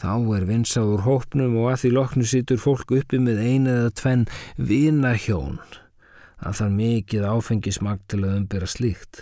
Þá 0.00 0.14
er 0.38 0.46
vinsaður 0.48 1.02
hópnum 1.04 1.58
og 1.60 1.66
að 1.68 1.82
því 1.82 1.90
loknu 1.98 2.24
situr 2.30 2.62
fólk 2.62 2.94
uppi 2.96 3.20
með 3.20 3.42
einu 3.44 3.74
eða 3.74 3.90
tvenn 4.00 4.22
vinahjón. 4.56 5.58
Það 6.40 6.56
þarf 6.60 6.72
mikið 6.78 7.26
áfengismagt 7.28 8.06
til 8.08 8.20
að 8.22 8.38
umbyrra 8.38 8.68
slíkt. 8.72 9.20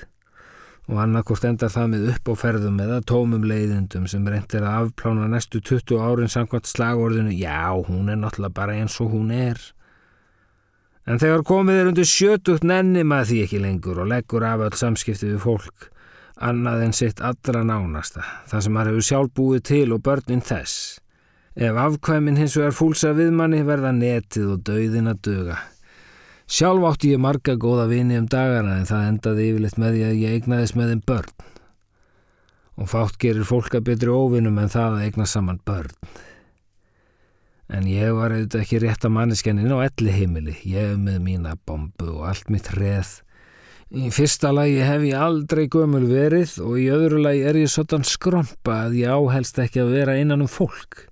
Og 0.87 1.00
annarkort 1.03 1.43
enda 1.45 1.67
það 1.75 1.88
með 1.97 2.07
uppáferðum 2.12 2.79
eða 2.85 3.00
tómum 3.11 3.43
leiðindum 3.50 4.07
sem 4.07 4.31
reyndir 4.31 4.62
að 4.62 4.85
afplána 4.85 5.27
næstu 5.35 5.59
20 5.59 5.99
árin 6.07 6.31
samkvæmt 6.31 6.71
slagorðinu 6.71 7.35
Já, 7.35 7.75
hún 7.75 8.15
er 8.15 8.23
náttúrulega 8.23 8.55
bara 8.61 8.79
eins 8.79 9.00
og 9.03 9.11
hún 9.17 9.35
er. 9.35 9.59
En 11.09 11.17
þegar 11.17 11.41
komið 11.49 11.79
er 11.81 11.88
undir 11.88 12.09
sjötugt 12.09 12.65
nenni 12.69 13.00
maður 13.00 13.31
því 13.31 13.38
ekki 13.47 13.61
lengur 13.62 14.00
og 14.03 14.11
leggur 14.11 14.45
af 14.45 14.67
öll 14.67 14.77
samskipti 14.77 15.31
við 15.31 15.38
fólk, 15.41 15.87
annað 16.37 16.83
en 16.85 16.93
sitt 16.99 17.23
allra 17.25 17.62
nánasta, 17.65 18.25
það 18.50 18.65
sem 18.67 18.75
maður 18.77 18.91
hefur 18.93 19.07
sjálf 19.07 19.33
búið 19.38 19.62
til 19.71 19.87
og 19.97 20.03
börnin 20.05 20.45
þess. 20.45 20.99
Ef 21.57 21.81
afkvæmin 21.81 22.37
hins 22.38 22.59
vegar 22.59 22.77
fúlsa 22.77 23.15
við 23.17 23.33
manni 23.35 23.65
verða 23.67 23.95
netið 23.97 24.53
og 24.53 24.61
dauðin 24.69 25.11
að 25.11 25.23
döga. 25.31 25.57
Sjálf 26.49 26.85
átti 26.91 27.15
ég 27.15 27.25
marga 27.25 27.57
góða 27.57 27.88
vini 27.88 28.21
um 28.21 28.29
dagana 28.29 28.77
en 28.77 28.87
það 28.88 29.09
endaði 29.09 29.49
yfirleitt 29.49 29.81
með 29.81 29.97
því 29.97 30.05
að 30.11 30.21
ég 30.21 30.37
eignaðis 30.37 30.77
með 30.77 30.93
þeim 30.93 31.03
börn. 31.09 31.35
Og 32.79 32.93
fátt 32.93 33.19
gerir 33.21 33.49
fólk 33.49 33.75
að 33.75 33.88
betri 33.88 34.12
óvinnum 34.12 34.61
en 34.61 34.71
það 34.77 35.00
að 35.00 35.09
eigna 35.09 35.27
saman 35.27 35.65
börn. 35.65 35.97
En 37.68 37.84
ég 37.84 38.14
var 38.16 38.32
auðvitað 38.32 38.62
ekki 38.64 38.78
rétt 38.80 39.04
að 39.04 39.12
manneskennin 39.12 39.72
á 39.76 39.84
elli 39.84 40.12
heimili. 40.14 40.54
Ég 40.64 40.94
með 40.96 41.18
mína 41.25 41.56
bombu 41.68 42.14
og 42.14 42.28
allt 42.30 42.48
mitt 42.52 42.70
reð. 42.72 43.18
Í 43.88 44.08
fyrsta 44.12 44.50
lagi 44.52 44.80
hef 44.84 45.04
ég 45.04 45.16
aldrei 45.16 45.66
gömul 45.72 46.06
verið 46.08 46.58
og 46.64 46.76
í 46.80 46.88
öðru 46.92 47.22
lagi 47.25 47.44
er 47.48 47.56
ég 47.60 47.72
svona 47.72 48.04
skrompa 48.04 48.82
að 48.87 48.98
ég 49.02 49.12
áhelst 49.12 49.60
ekki 49.64 49.80
að 49.84 49.94
vera 49.96 50.16
innan 50.20 50.44
um 50.44 50.50
fólk. 50.50 51.06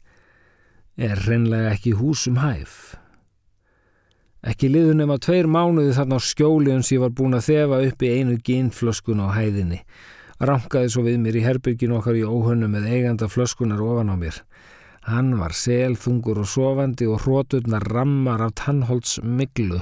Er 0.97 1.21
reynlega 1.29 1.75
ekki 1.77 1.95
húsum 1.97 2.41
hæf. 2.41 2.97
Ekki 4.47 4.69
liðunum 4.71 5.13
að 5.13 5.25
tveir 5.27 5.49
mánuði 5.51 5.95
þarna 5.97 6.21
á 6.21 6.25
skjóli 6.25 6.73
uns 6.73 6.93
ég 6.93 7.03
var 7.03 7.13
búin 7.17 7.37
að 7.37 7.49
þefa 7.51 7.81
upp 7.89 8.05
í 8.05 8.13
einu 8.17 8.37
gínflöskun 8.45 9.25
á 9.25 9.29
hæðinni. 9.35 9.81
Rankaði 10.41 10.93
svo 10.93 11.05
við 11.05 11.17
mér 11.21 11.37
í 11.41 11.45
herbygginu 11.45 11.97
okkar 11.99 12.17
í 12.17 12.25
óhönnu 12.29 12.69
með 12.71 12.91
eiganda 12.93 13.29
flöskunar 13.33 13.81
ofan 13.81 14.13
á 14.13 14.17
mér. 14.21 14.41
Hann 15.07 15.37
var 15.39 15.55
selþungur 15.55 16.41
og 16.43 16.49
sofandi 16.51 17.07
og 17.07 17.21
hróturnar 17.23 17.85
rammar 17.93 18.43
af 18.43 18.57
tannholts 18.59 19.21
miglu. 19.23 19.79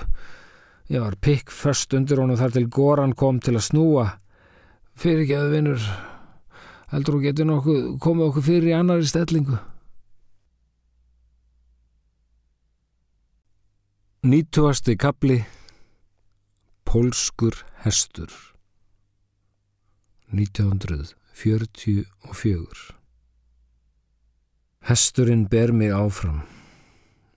Ég 0.92 1.00
var 1.00 1.16
pikk 1.16 1.48
först 1.50 1.94
undir 1.96 2.20
honum 2.20 2.36
þar 2.36 2.52
til 2.52 2.68
Goran 2.68 3.16
kom 3.16 3.40
til 3.40 3.56
að 3.56 3.64
snúa. 3.70 4.20
Fyrir 4.94 5.24
ekki 5.24 5.34
að 5.38 5.50
vinnur, 5.54 5.80
heldur 6.92 7.14
þú 7.16 7.20
getur 7.24 7.46
nokkuð 7.48 7.98
komið 8.04 8.26
okkur 8.28 8.44
fyrir 8.50 8.68
í 8.68 8.76
annari 8.76 9.06
stellingu? 9.08 9.56
Nýtuasti 14.24 14.96
kapli 14.96 15.44
Pólskur 16.84 17.64
hestur 17.84 18.30
1944 20.32 23.03
Hesturinn 24.84 25.46
ber 25.48 25.70
mig 25.72 25.94
áfram 25.96 26.42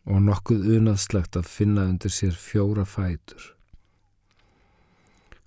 og 0.04 0.18
nokkuð 0.20 0.66
unaðslegt 0.77 1.38
að 1.39 1.46
finna 1.48 1.86
undir 1.88 2.12
sér 2.12 2.34
fjóra 2.36 2.84
fætur. 2.84 3.44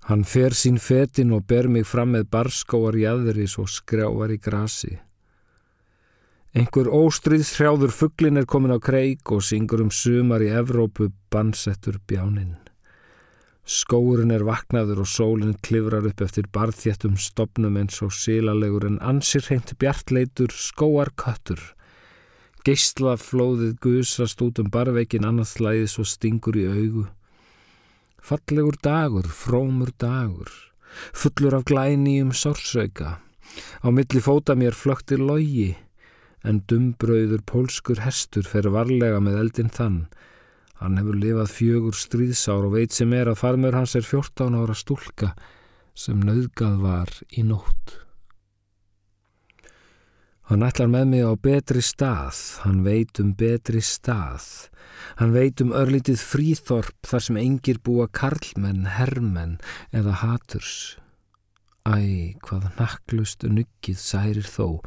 Hann 0.08 0.22
fer 0.24 0.54
sín 0.56 0.78
fetin 0.80 1.34
og 1.36 1.42
ber 1.52 1.66
mig 1.68 1.84
fram 1.84 2.14
með 2.16 2.30
barskóar 2.32 2.96
jæðuris 2.96 3.58
og 3.60 3.68
skrjávar 3.68 4.32
í 4.32 4.38
grasi. 4.40 4.94
Einhver 6.56 6.88
óstríðs 6.88 7.50
hrjáður 7.58 7.92
fugglin 7.92 8.40
er 8.40 8.48
komin 8.48 8.72
á 8.72 8.80
kreik 8.80 9.34
og 9.36 9.44
syngur 9.44 9.82
um 9.84 9.90
sumar 9.92 10.40
í 10.40 10.48
Evrópu 10.48 11.10
bansettur 11.28 11.98
bjáninn. 12.08 12.56
Skóurinn 13.68 14.32
er 14.32 14.46
vaknaður 14.48 15.02
og 15.04 15.10
sólinn 15.12 15.60
klifrar 15.60 16.08
upp 16.08 16.24
eftir 16.24 16.48
barþjættum 16.48 17.20
stopnum 17.20 17.76
eins 17.76 18.00
og 18.00 18.16
sílalegur 18.16 18.88
en 18.88 18.98
ansir 19.04 19.44
hreint 19.44 19.76
bjartleitur 19.76 20.48
skóar 20.48 21.12
köttur 21.12 21.60
Geislaflóðið 22.60 23.78
gusast 23.80 24.42
út 24.44 24.58
um 24.60 24.66
barveikin 24.68 25.24
annars 25.24 25.54
slæði 25.56 25.86
svo 25.88 26.04
stingur 26.04 26.58
í 26.60 26.66
augu. 26.68 27.06
Fallegur 28.20 28.76
dagur, 28.84 29.28
frómur 29.32 29.94
dagur, 29.96 30.50
fullur 31.16 31.56
af 31.56 31.64
glæni 31.70 32.18
um 32.20 32.34
sársauka. 32.36 33.16
Á 33.80 33.88
milli 33.88 34.20
fóta 34.20 34.52
mér 34.54 34.76
flöktir 34.76 35.24
logi, 35.24 35.72
en 36.44 36.60
dumbröður 36.68 37.40
pólskur 37.48 38.04
hestur 38.04 38.44
fer 38.44 38.68
varlega 38.68 39.22
með 39.24 39.40
eldin 39.40 39.72
þann. 39.72 39.98
Hann 40.80 41.00
hefur 41.00 41.16
lifað 41.16 41.56
fjögur 41.56 41.96
stríðsár 41.96 42.68
og 42.68 42.76
veit 42.76 42.92
sem 42.92 43.16
er 43.16 43.32
að 43.32 43.40
farmur 43.40 43.76
hans 43.76 43.96
er 43.96 44.04
14 44.04 44.60
ára 44.60 44.76
stúlka 44.76 45.32
sem 45.96 46.20
nauðgað 46.20 46.78
var 46.84 47.16
í 47.32 47.44
nótt. 47.44 47.96
Hann 50.50 50.64
ætlar 50.66 50.88
með 50.90 51.04
mig 51.12 51.20
á 51.22 51.30
betri 51.38 51.78
stað, 51.78 52.38
hann 52.64 52.80
veit 52.82 53.20
um 53.22 53.28
betri 53.38 53.78
stað, 53.86 54.46
hann 55.20 55.30
veit 55.30 55.60
um 55.62 55.70
örlítið 55.70 56.24
fríþorp 56.26 57.06
þar 57.06 57.22
sem 57.22 57.38
engir 57.38 57.78
búa 57.86 58.08
karlmenn, 58.10 58.88
herrmenn 58.96 59.60
eða 59.94 60.16
haturs. 60.24 60.72
Æ, 61.86 62.34
hvað 62.42 62.66
nakklust 62.80 63.46
nuggið 63.46 64.02
særir 64.02 64.50
þó 64.50 64.80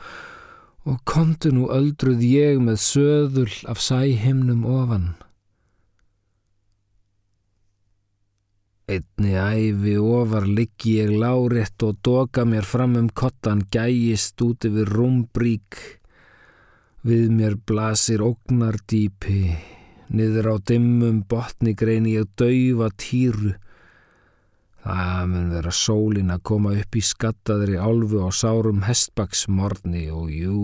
og 0.84 1.00
kontu 1.08 1.54
nú 1.56 1.70
öldruð 1.72 2.28
ég 2.28 2.60
með 2.60 2.82
söðul 2.84 3.56
af 3.72 3.80
sæhimnum 3.80 4.68
ofan. 4.68 5.14
Einni 8.84 9.32
æfi 9.40 9.94
ofar 9.96 10.44
liggi 10.44 10.98
ég 11.00 11.12
lárétt 11.16 11.84
og 11.88 12.02
doka 12.04 12.44
mér 12.44 12.66
fram 12.68 12.98
um 13.00 13.08
kottan 13.08 13.62
gæjist 13.72 14.42
út 14.44 14.68
yfir 14.68 14.90
rúmbrík. 14.92 15.78
Við 17.08 17.30
mér 17.32 17.56
blasir 17.64 18.20
ógnardýpi, 18.24 19.56
niður 20.12 20.50
á 20.52 20.56
dimmum 20.68 21.22
botni 21.24 21.72
greini 21.80 22.18
ég 22.18 22.28
daufa 22.36 22.90
týru. 23.00 23.54
Það 24.84 25.24
mun 25.32 25.48
vera 25.56 25.72
sólin 25.72 26.36
að 26.36 26.44
koma 26.52 26.76
upp 26.76 27.00
í 27.00 27.06
skattaðri 27.08 27.80
álfu 27.80 28.20
á 28.20 28.30
sárum 28.36 28.84
hestbaksmorni 28.84 30.10
og 30.12 30.28
jú... 30.28 30.64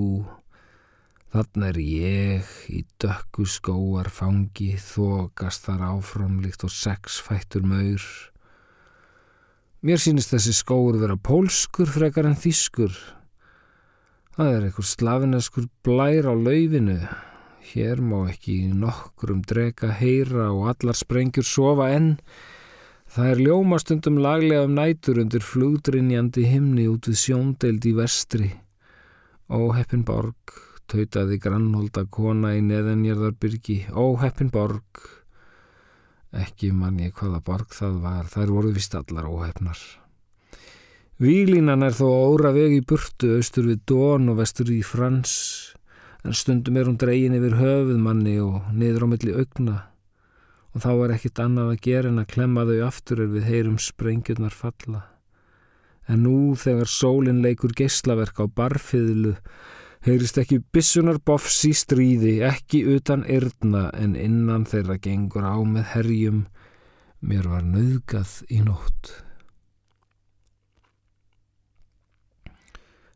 Þann 1.29 1.61
er 1.67 1.77
ég 1.77 2.47
í 2.73 2.79
dökku 2.97 3.43
skóar 3.45 4.07
fangi, 4.09 4.71
þokast 4.81 5.67
þar 5.67 5.83
áframlíkt 5.91 6.63
og 6.65 6.71
sex 6.73 7.19
fættur 7.21 7.67
maur. 7.69 8.01
Mér 9.85 10.01
sínist 10.01 10.33
þessi 10.33 10.55
skóur 10.57 10.97
vera 10.97 11.13
pólskur 11.21 11.85
frekar 11.85 12.25
en 12.25 12.33
þýskur. 12.33 12.95
Það 14.33 14.53
er 14.55 14.65
einhver 14.65 14.87
slafineskur 14.89 15.67
blær 15.85 16.25
á 16.25 16.33
laufinu. 16.33 16.97
Hér 17.69 18.01
má 18.01 18.23
ekki 18.31 18.63
nokkrum 18.73 19.43
drega 19.45 19.91
heyra 19.99 20.47
og 20.49 20.71
allar 20.71 20.97
sprengjur 20.97 21.45
sofa 21.45 21.91
enn. 21.93 22.15
Það 23.05 23.29
er 23.35 23.43
ljómastundum 23.45 24.17
laglega 24.25 24.65
um 24.65 24.73
nætur 24.79 25.21
undir 25.21 25.45
flugdrinjandi 25.45 26.47
himni 26.49 26.87
út 26.89 27.05
við 27.11 27.21
sjóndeild 27.21 27.85
í 27.85 27.93
vestri. 28.01 28.49
Óheppin 29.53 30.01
borg 30.09 30.57
tautaði 30.89 31.37
grannholda 31.41 32.03
kona 32.09 32.55
í 32.57 32.63
neðanjörðarbyrgi, 32.65 33.77
óheppin 33.93 34.51
borg. 34.53 35.03
Ekki 36.35 36.71
mann 36.75 36.99
ég 37.01 37.15
hvaða 37.17 37.41
borg 37.45 37.73
það 37.73 37.99
var, 38.03 38.29
þær 38.29 38.53
voru 38.57 38.73
vist 38.75 38.97
allar 38.97 39.29
óheppnar. 39.29 39.79
Vílínan 41.19 41.83
er 41.83 41.95
þó 41.97 42.07
óra 42.09 42.53
vegi 42.55 42.79
burtu, 42.87 43.35
austur 43.37 43.67
við 43.67 43.83
Dón 43.89 44.31
og 44.31 44.39
vestur 44.39 44.71
í 44.71 44.79
Frans, 44.85 45.33
en 46.23 46.35
stundum 46.37 46.79
er 46.79 46.87
hún 46.87 46.99
dregin 46.99 47.37
yfir 47.37 47.57
höfuð 47.59 48.01
manni 48.01 48.39
og 48.43 48.69
niður 48.73 49.05
á 49.05 49.11
milli 49.13 49.35
augna 49.35 49.77
og 50.75 50.83
þá 50.83 50.89
er 50.93 51.13
ekkit 51.15 51.41
annað 51.43 51.71
að 51.73 51.81
gera 51.85 52.11
en 52.11 52.21
að 52.21 52.31
klemma 52.33 52.65
þau 52.69 52.77
aftur 52.85 53.23
er 53.23 53.31
við 53.33 53.47
heyrum 53.49 53.79
sprengjurnar 53.81 54.53
falla. 54.55 55.01
En 56.09 56.23
nú 56.25 56.55
þegar 56.57 56.89
sólinn 56.89 57.41
leikur 57.43 57.73
geyslaverk 57.77 58.41
á 58.41 58.45
barfiðlu 58.47 59.35
heyrist 60.05 60.37
ekki 60.39 60.61
bissunar 60.73 61.19
bofs 61.25 61.61
í 61.67 61.73
stríði, 61.75 62.39
ekki 62.47 62.83
utan 62.95 63.25
yrna 63.27 63.89
en 63.93 64.15
innan 64.15 64.67
þeirra 64.69 64.99
gengur 65.03 65.43
á 65.43 65.59
með 65.59 65.89
herjum, 65.93 66.43
mér 67.19 67.49
var 67.51 67.65
nöðgað 67.67 68.37
í 68.47 68.61
nótt. 68.63 69.11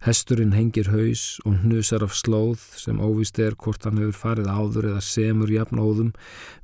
Hesturinn 0.04 0.52
hengir 0.52 0.90
haus 0.92 1.40
og 1.48 1.62
hnusar 1.62 2.04
af 2.04 2.12
slóð 2.12 2.60
sem 2.76 2.98
óvist 3.00 3.38
er 3.40 3.56
hvort 3.56 3.86
hann 3.88 4.02
hefur 4.02 4.18
farið 4.20 4.50
áður 4.52 4.88
eða 4.90 5.04
semur 5.08 5.54
jafnóðum. 5.54 6.10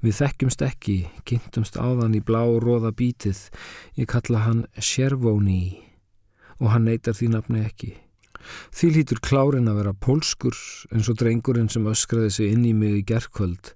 Við 0.04 0.18
þekkjumst 0.18 0.66
ekki, 0.68 0.98
kynntumst 1.24 1.80
áðan 1.80 2.18
í 2.20 2.20
blá 2.20 2.42
róða 2.60 2.92
bítið. 2.92 3.46
Ég 3.96 4.12
kalla 4.12 4.44
hann 4.44 4.66
Sjervóni 4.76 5.80
og 6.60 6.74
hann 6.74 6.92
neytar 6.92 7.16
því 7.16 7.32
nafni 7.38 7.64
ekki. 7.64 7.94
Því 8.76 8.92
lítur 8.96 9.22
klárin 9.26 9.70
að 9.72 9.82
vera 9.82 9.94
pólskur 9.94 10.58
eins 10.94 11.10
og 11.12 11.20
drengurinn 11.20 11.70
sem 11.72 11.88
öskraði 11.90 12.32
sig 12.34 12.54
inn 12.54 12.66
í 12.66 12.74
mig 12.74 12.98
í 13.02 13.06
gerðkvöld. 13.12 13.74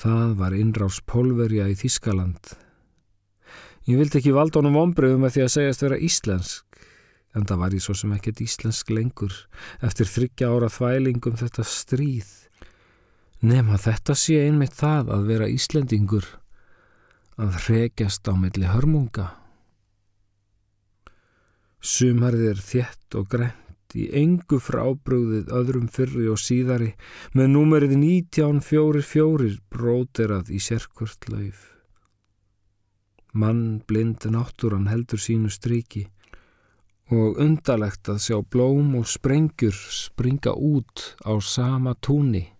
Það 0.00 0.36
var 0.40 0.56
innráls 0.58 1.00
pólverja 1.06 1.68
í 1.70 1.78
Þískaland. 1.78 2.54
Ég 3.84 4.00
vildi 4.00 4.20
ekki 4.20 4.34
valda 4.34 4.62
honum 4.62 4.80
ombröðum 4.80 5.26
með 5.26 5.36
því 5.36 5.44
að 5.44 5.52
segjast 5.58 5.84
vera 5.84 6.00
íslensk 6.00 6.64
en 7.34 7.46
það 7.48 7.60
var 7.60 7.74
ég 7.74 7.82
svo 7.82 7.94
sem 7.98 8.12
ekkert 8.14 8.42
íslensk 8.44 8.90
lengur 8.94 9.34
eftir 9.84 10.08
þryggja 10.08 10.50
ára 10.54 10.70
þvælingum 10.70 11.38
þetta 11.40 11.66
stríð. 11.66 12.30
Nefn 13.44 13.74
að 13.74 13.86
þetta 13.88 14.16
sé 14.16 14.38
einmitt 14.46 14.76
það 14.78 15.10
að 15.12 15.24
vera 15.28 15.50
Íslendingur, 15.52 16.26
að 17.36 17.58
hregjast 17.66 18.30
á 18.30 18.32
milli 18.38 18.70
hörmunga. 18.70 19.26
Sumarðið 21.84 22.52
er 22.54 22.62
þjett 22.64 23.18
og 23.18 23.26
grænt 23.94 24.02
í 24.02 24.10
engu 24.12 24.58
frábrúðið 24.58 25.52
öðrum 25.52 25.88
fyrri 25.88 26.28
og 26.28 26.38
síðari 26.38 26.94
með 27.34 27.48
númerið 27.54 27.94
1944 27.96 29.60
bróterað 29.70 30.50
í 30.50 30.58
sérkvört 30.58 31.28
lauf. 31.30 31.70
Mann 33.32 33.82
blind 33.86 34.24
náttúran 34.26 34.88
heldur 34.88 35.18
sínu 35.18 35.50
striki 35.50 36.08
og 37.10 37.38
undalegt 37.38 38.08
að 38.08 38.22
sjá 38.22 38.42
blóm 38.42 38.96
og 38.96 39.06
sprengjur 39.06 39.74
springa 39.74 40.54
út 40.54 41.16
á 41.26 41.36
sama 41.40 41.94
túni. 42.00 42.50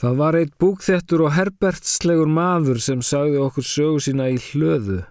Það 0.00 0.16
var 0.16 0.34
eitt 0.34 0.54
búkþettur 0.56 1.26
og 1.26 1.34
herbertslegur 1.36 2.26
maður 2.26 2.80
sem 2.80 3.02
sagði 3.02 3.42
okkur 3.44 3.66
sögu 3.66 4.00
sína 4.00 4.30
í 4.32 4.38
hlöðu, 4.40 5.04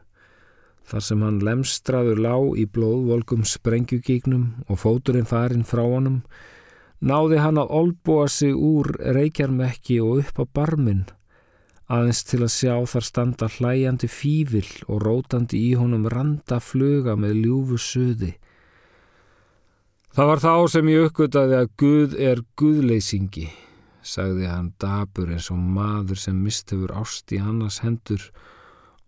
þar 0.89 1.05
sem 1.05 1.21
hann 1.25 1.43
lemstraður 1.45 2.23
lá 2.25 2.35
í 2.57 2.65
blóðvolkum 2.65 3.45
sprengjugíknum 3.45 4.65
og 4.67 4.81
fóturinn 4.81 5.29
farinn 5.29 5.67
frá 5.67 5.83
honum, 5.85 6.23
náði 6.99 7.39
hann 7.39 7.61
að 7.61 7.71
olbúa 7.83 8.27
sig 8.27 8.57
úr 8.57 8.91
reykjarmekki 9.15 10.01
og 10.03 10.25
upp 10.25 10.43
á 10.43 10.45
barminn 10.59 11.07
aðeins 11.89 12.21
til 12.29 12.43
að 12.45 12.53
sjá 12.53 12.75
þar 12.91 13.05
standa 13.05 13.47
hlæjandi 13.49 14.09
fívil 14.13 14.67
og 14.87 15.01
rótandi 15.05 15.61
í 15.71 15.71
honum 15.79 16.05
randa 16.11 16.59
fluga 16.61 17.15
með 17.17 17.39
ljúfu 17.43 17.79
suði. 17.81 18.35
Það 20.13 20.29
var 20.29 20.43
þá 20.43 20.53
sem 20.73 20.91
ég 20.91 21.07
uppgötaði 21.07 21.57
að 21.57 21.71
Guð 21.81 22.15
er 22.29 22.43
Guðleysingi, 22.59 23.47
sagði 24.05 24.49
hann 24.49 24.71
dabur 24.81 25.33
eins 25.33 25.49
og 25.53 25.59
maður 25.61 26.21
sem 26.21 26.37
mistefur 26.43 26.93
ást 26.97 27.33
í 27.33 27.41
annars 27.41 27.81
hendur 27.85 28.21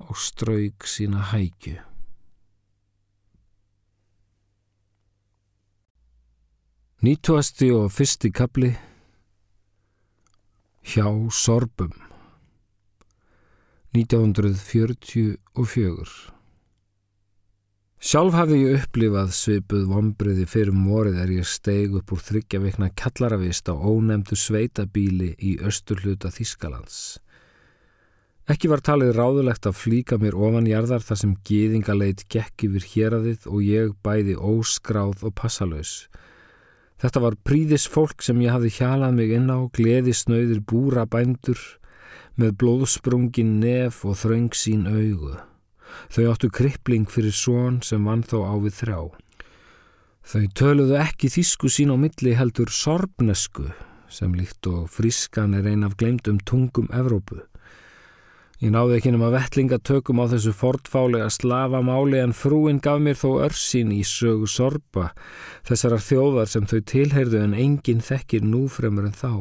og 0.08 0.18
strauk 0.18 0.90
sína 0.90 1.22
hækju. 1.32 1.78
Nýtuasti 7.02 7.72
og 7.74 7.88
fyrsti 7.90 8.30
kapli 8.30 8.78
Hjá 10.86 11.10
sorbum 11.34 11.90
1944 13.98 16.30
Sjálf 18.02 18.34
hafði 18.38 18.58
ég 18.62 18.84
upplifað 18.84 19.34
svipuð 19.34 19.90
vombriði 19.90 20.46
fyrir 20.50 20.74
morið 20.78 21.18
er 21.24 21.30
ég 21.40 21.48
steig 21.50 21.96
upp 21.98 22.14
úr 22.14 22.22
þryggjaveikna 22.28 22.88
kallaravist 23.02 23.66
á 23.70 23.74
ónemdu 23.74 24.36
sveitabíli 24.38 25.30
í 25.38 25.58
östurluta 25.58 26.30
Þískalands. 26.34 26.98
Ekki 28.50 28.72
var 28.72 28.82
talið 28.82 29.12
ráðulegt 29.14 29.68
að 29.70 29.78
flíka 29.78 30.18
mér 30.18 30.34
ofanjarðar 30.34 31.04
þar 31.06 31.20
sem 31.20 31.34
gýðingaleit 31.46 32.24
gekk 32.32 32.66
yfir 32.66 32.88
héradið 32.94 33.46
og 33.46 33.62
ég 33.62 33.92
bæði 34.02 34.34
óskráð 34.34 35.22
og 35.28 35.36
passalös. 35.38 36.08
Þetta 37.02 37.22
var 37.22 37.38
príðis 37.46 37.86
fólk 37.90 38.26
sem 38.26 38.42
ég 38.42 38.54
hafði 38.54 38.74
hjalað 38.80 39.16
mig 39.18 39.32
inn 39.38 39.50
á, 39.50 39.62
gleði 39.74 40.14
snöyðir 40.18 40.64
búra 40.66 41.06
bændur, 41.06 41.62
með 42.38 42.58
blóðsprungin 42.62 43.60
nef 43.62 44.02
og 44.06 44.18
þröng 44.24 44.58
sín 44.58 44.90
augu. 44.90 45.36
Þau 46.10 46.26
áttu 46.32 46.50
krippling 46.50 47.06
fyrir 47.10 47.36
són 47.36 47.82
sem 47.86 48.06
vann 48.06 48.26
þó 48.26 48.42
á 48.48 48.54
við 48.58 48.78
þrjá. 48.80 49.00
Þau 50.32 50.44
töluðu 50.58 50.98
ekki 51.02 51.30
þísku 51.34 51.70
sín 51.74 51.94
á 51.94 51.98
milli 51.98 52.34
heldur 52.38 52.74
sorbnesku 52.74 53.70
sem 54.12 54.34
líkt 54.36 54.68
og 54.68 54.90
frískan 54.92 55.56
er 55.56 55.70
ein 55.72 55.86
af 55.88 55.96
glemdum 55.98 56.42
tungum 56.46 56.90
Evrópu. 56.92 57.40
Ég 58.62 58.70
náði 58.70 59.00
ekki 59.00 59.10
nema 59.16 59.32
vettlingatökum 59.34 60.20
á 60.22 60.30
þessu 60.30 60.52
fortfálega 60.54 61.32
slavamáli 61.34 62.20
en 62.22 62.34
frúin 62.38 62.78
gaf 62.78 63.00
mér 63.02 63.18
þó 63.18 63.40
örsín 63.48 63.90
í 63.90 64.04
sögu 64.06 64.46
sorpa 64.46 65.08
þessarar 65.66 66.04
þjóðar 66.06 66.52
sem 66.52 66.68
þau 66.70 66.82
tilheyrðu 66.92 67.40
en 67.42 67.56
enginn 67.58 68.04
þekkir 68.06 68.44
núfremur 68.46 69.08
en 69.10 69.16
þá. 69.18 69.32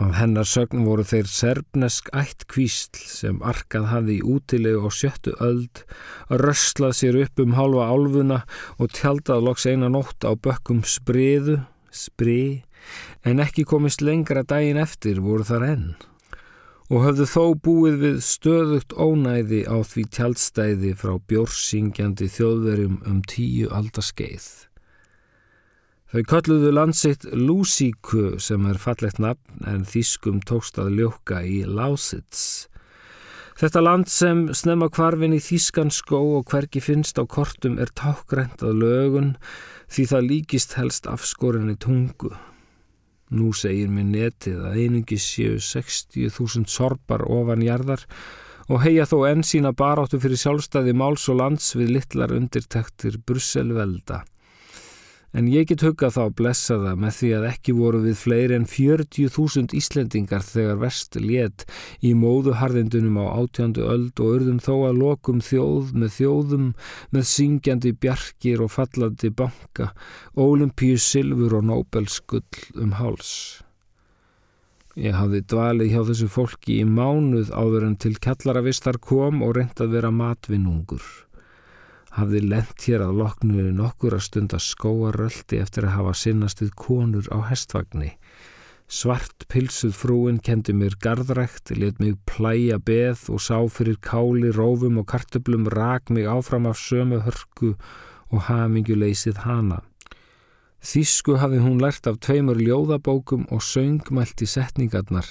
Af 0.00 0.14
hennar 0.16 0.48
sögn 0.48 0.86
voru 0.86 1.04
þeir 1.04 1.28
serbnesk 1.28 2.08
ætt 2.16 2.46
kvísl 2.48 2.96
sem 2.96 3.42
arkað 3.44 3.90
hafði 3.90 4.16
í 4.16 4.24
útilegu 4.36 4.86
og 4.88 4.94
sjöttu 4.96 5.34
öld, 5.44 5.82
röstlað 6.32 6.94
sér 6.96 7.18
upp 7.26 7.42
um 7.44 7.52
halva 7.58 7.90
álfuna 7.92 8.38
og 8.78 8.88
tjaldað 8.96 9.44
loks 9.50 9.68
eina 9.68 9.92
nótt 9.92 10.24
á 10.24 10.32
bökkum 10.32 10.80
spriðu, 10.80 11.58
spri, 11.92 12.64
en 13.20 13.44
ekki 13.44 13.66
komist 13.68 14.00
lengra 14.00 14.46
daginn 14.48 14.80
eftir 14.80 15.20
voru 15.20 15.44
þar 15.44 15.68
enn 15.68 15.84
og 16.92 17.06
höfðu 17.06 17.24
þó 17.24 17.44
búið 17.64 17.94
við 18.02 18.16
stöðugt 18.26 18.92
ónæði 19.00 19.62
á 19.64 19.80
því 19.80 20.02
tjaldstæði 20.12 20.90
frá 21.00 21.14
bjórsingjandi 21.30 22.28
þjóðverjum 22.34 22.98
um 23.08 23.22
tíu 23.24 23.70
aldaskeið. 23.72 24.48
Þau 26.12 26.20
kölluðu 26.28 26.74
landsitt 26.76 27.24
Lúsíku 27.32 28.36
sem 28.36 28.68
er 28.68 28.76
fallegt 28.76 29.22
nafn 29.22 29.64
en 29.64 29.86
þýskum 29.88 30.42
tókst 30.44 30.76
að 30.76 30.98
ljóka 30.98 31.40
í 31.40 31.62
Lausitz. 31.64 32.68
Þetta 33.56 33.80
land 33.80 34.12
sem 34.12 34.44
snemma 34.52 34.90
kvarfin 34.92 35.32
í 35.32 35.40
þýskan 35.40 35.88
skó 35.88 36.20
og 36.36 36.52
hverki 36.52 36.84
finnst 36.84 37.16
á 37.16 37.24
kortum 37.24 37.80
er 37.80 37.88
tákgrænt 37.96 38.60
að 38.60 38.84
lögun 38.84 39.34
því 39.88 40.10
það 40.12 40.28
líkist 40.28 40.76
helst 40.76 41.08
afskorinni 41.08 41.80
tungu. 41.80 42.34
Nú 43.32 43.52
segir 43.56 43.88
mér 43.88 44.08
netið 44.10 44.64
að 44.68 44.78
einingi 44.82 45.16
séu 45.16 45.56
60.000 45.56 46.68
sorpar 46.68 47.24
ofan 47.24 47.64
jarðar 47.64 48.04
og 48.68 48.82
heia 48.84 49.06
þó 49.08 49.22
enn 49.30 49.44
sína 49.46 49.72
baráttu 49.76 50.20
fyrir 50.20 50.40
sjálfstæði 50.40 50.92
máls 50.96 51.24
og 51.32 51.40
lands 51.40 51.72
við 51.78 51.96
littlar 51.96 52.34
undirtektir 52.36 53.16
Brusselvelda. 53.24 54.22
En 55.32 55.46
ég 55.48 55.64
get 55.70 55.80
huggað 55.80 56.16
þá 56.18 56.24
blessaða 56.36 56.90
með 57.00 57.14
því 57.18 57.28
að 57.38 57.46
ekki 57.48 57.74
voru 57.78 58.02
við 58.04 58.18
fleiri 58.20 58.56
en 58.58 58.66
40.000 58.68 59.72
Íslendingar 59.78 60.44
þegar 60.44 60.82
verst 60.82 61.16
létt 61.16 61.64
í 62.04 62.12
móðuharðindunum 62.20 63.16
á 63.16 63.40
átjándu 63.40 63.86
öld 63.94 64.20
og 64.20 64.34
urðum 64.36 64.60
þó 64.60 64.74
að 64.90 65.00
lokum 65.00 65.40
þjóð 65.40 65.94
með 65.96 66.14
þjóðum 66.18 66.68
með 67.16 67.26
syngjandi 67.32 67.94
bjarkir 68.04 68.60
og 68.60 68.74
fallandi 68.76 69.32
banka, 69.40 69.88
olimpíu 70.36 71.00
silfur 71.00 71.56
og 71.62 71.68
nóbelskull 71.70 72.44
um 72.76 72.92
háls. 73.00 73.32
Ég 75.00 75.16
hafði 75.16 75.46
dvalið 75.48 75.94
hjá 75.94 76.00
þessu 76.12 76.28
fólki 76.28 76.82
í 76.82 76.84
mánuð 76.84 77.48
áður 77.56 77.88
en 77.88 77.96
til 77.96 78.18
kallaravistar 78.20 79.00
kom 79.00 79.40
og 79.40 79.56
reynd 79.56 79.80
að 79.80 79.96
vera 79.96 80.12
matvinnungur 80.12 81.00
hafði 82.16 82.40
lent 82.44 82.86
hér 82.86 83.04
að 83.06 83.18
loknu 83.22 83.68
nokkur 83.76 84.16
að 84.16 84.26
stunda 84.26 84.60
skóaröldi 84.60 85.60
eftir 85.62 85.88
að 85.88 85.96
hafa 85.98 86.16
sinnast 86.22 86.62
við 86.62 86.74
konur 86.76 87.28
á 87.32 87.38
hestvagni. 87.48 88.14
Svart 88.92 89.46
pilsuð 89.48 89.94
frúin 89.96 90.40
kendi 90.44 90.74
mér 90.76 90.98
gardrækt, 91.00 91.72
let 91.72 92.00
mig 92.02 92.18
plæja 92.28 92.76
beð 92.76 93.30
og 93.32 93.40
sá 93.40 93.56
fyrir 93.72 93.96
káli, 94.04 94.50
rófum 94.52 94.98
og 95.00 95.08
kartublum 95.08 95.70
rak 95.72 96.12
mig 96.12 96.28
áfram 96.28 96.68
af 96.68 96.76
sömu 96.76 97.22
hörku 97.24 97.72
og 98.28 98.44
haminguleysið 98.50 99.46
hana. 99.46 99.80
Þísku 100.82 101.36
hafði 101.38 101.60
hún 101.62 101.78
lært 101.82 102.08
af 102.10 102.18
tveimur 102.24 102.58
ljóðabókum 102.58 103.44
og 103.54 103.62
söngmælti 103.62 104.48
setningarnar 104.50 105.28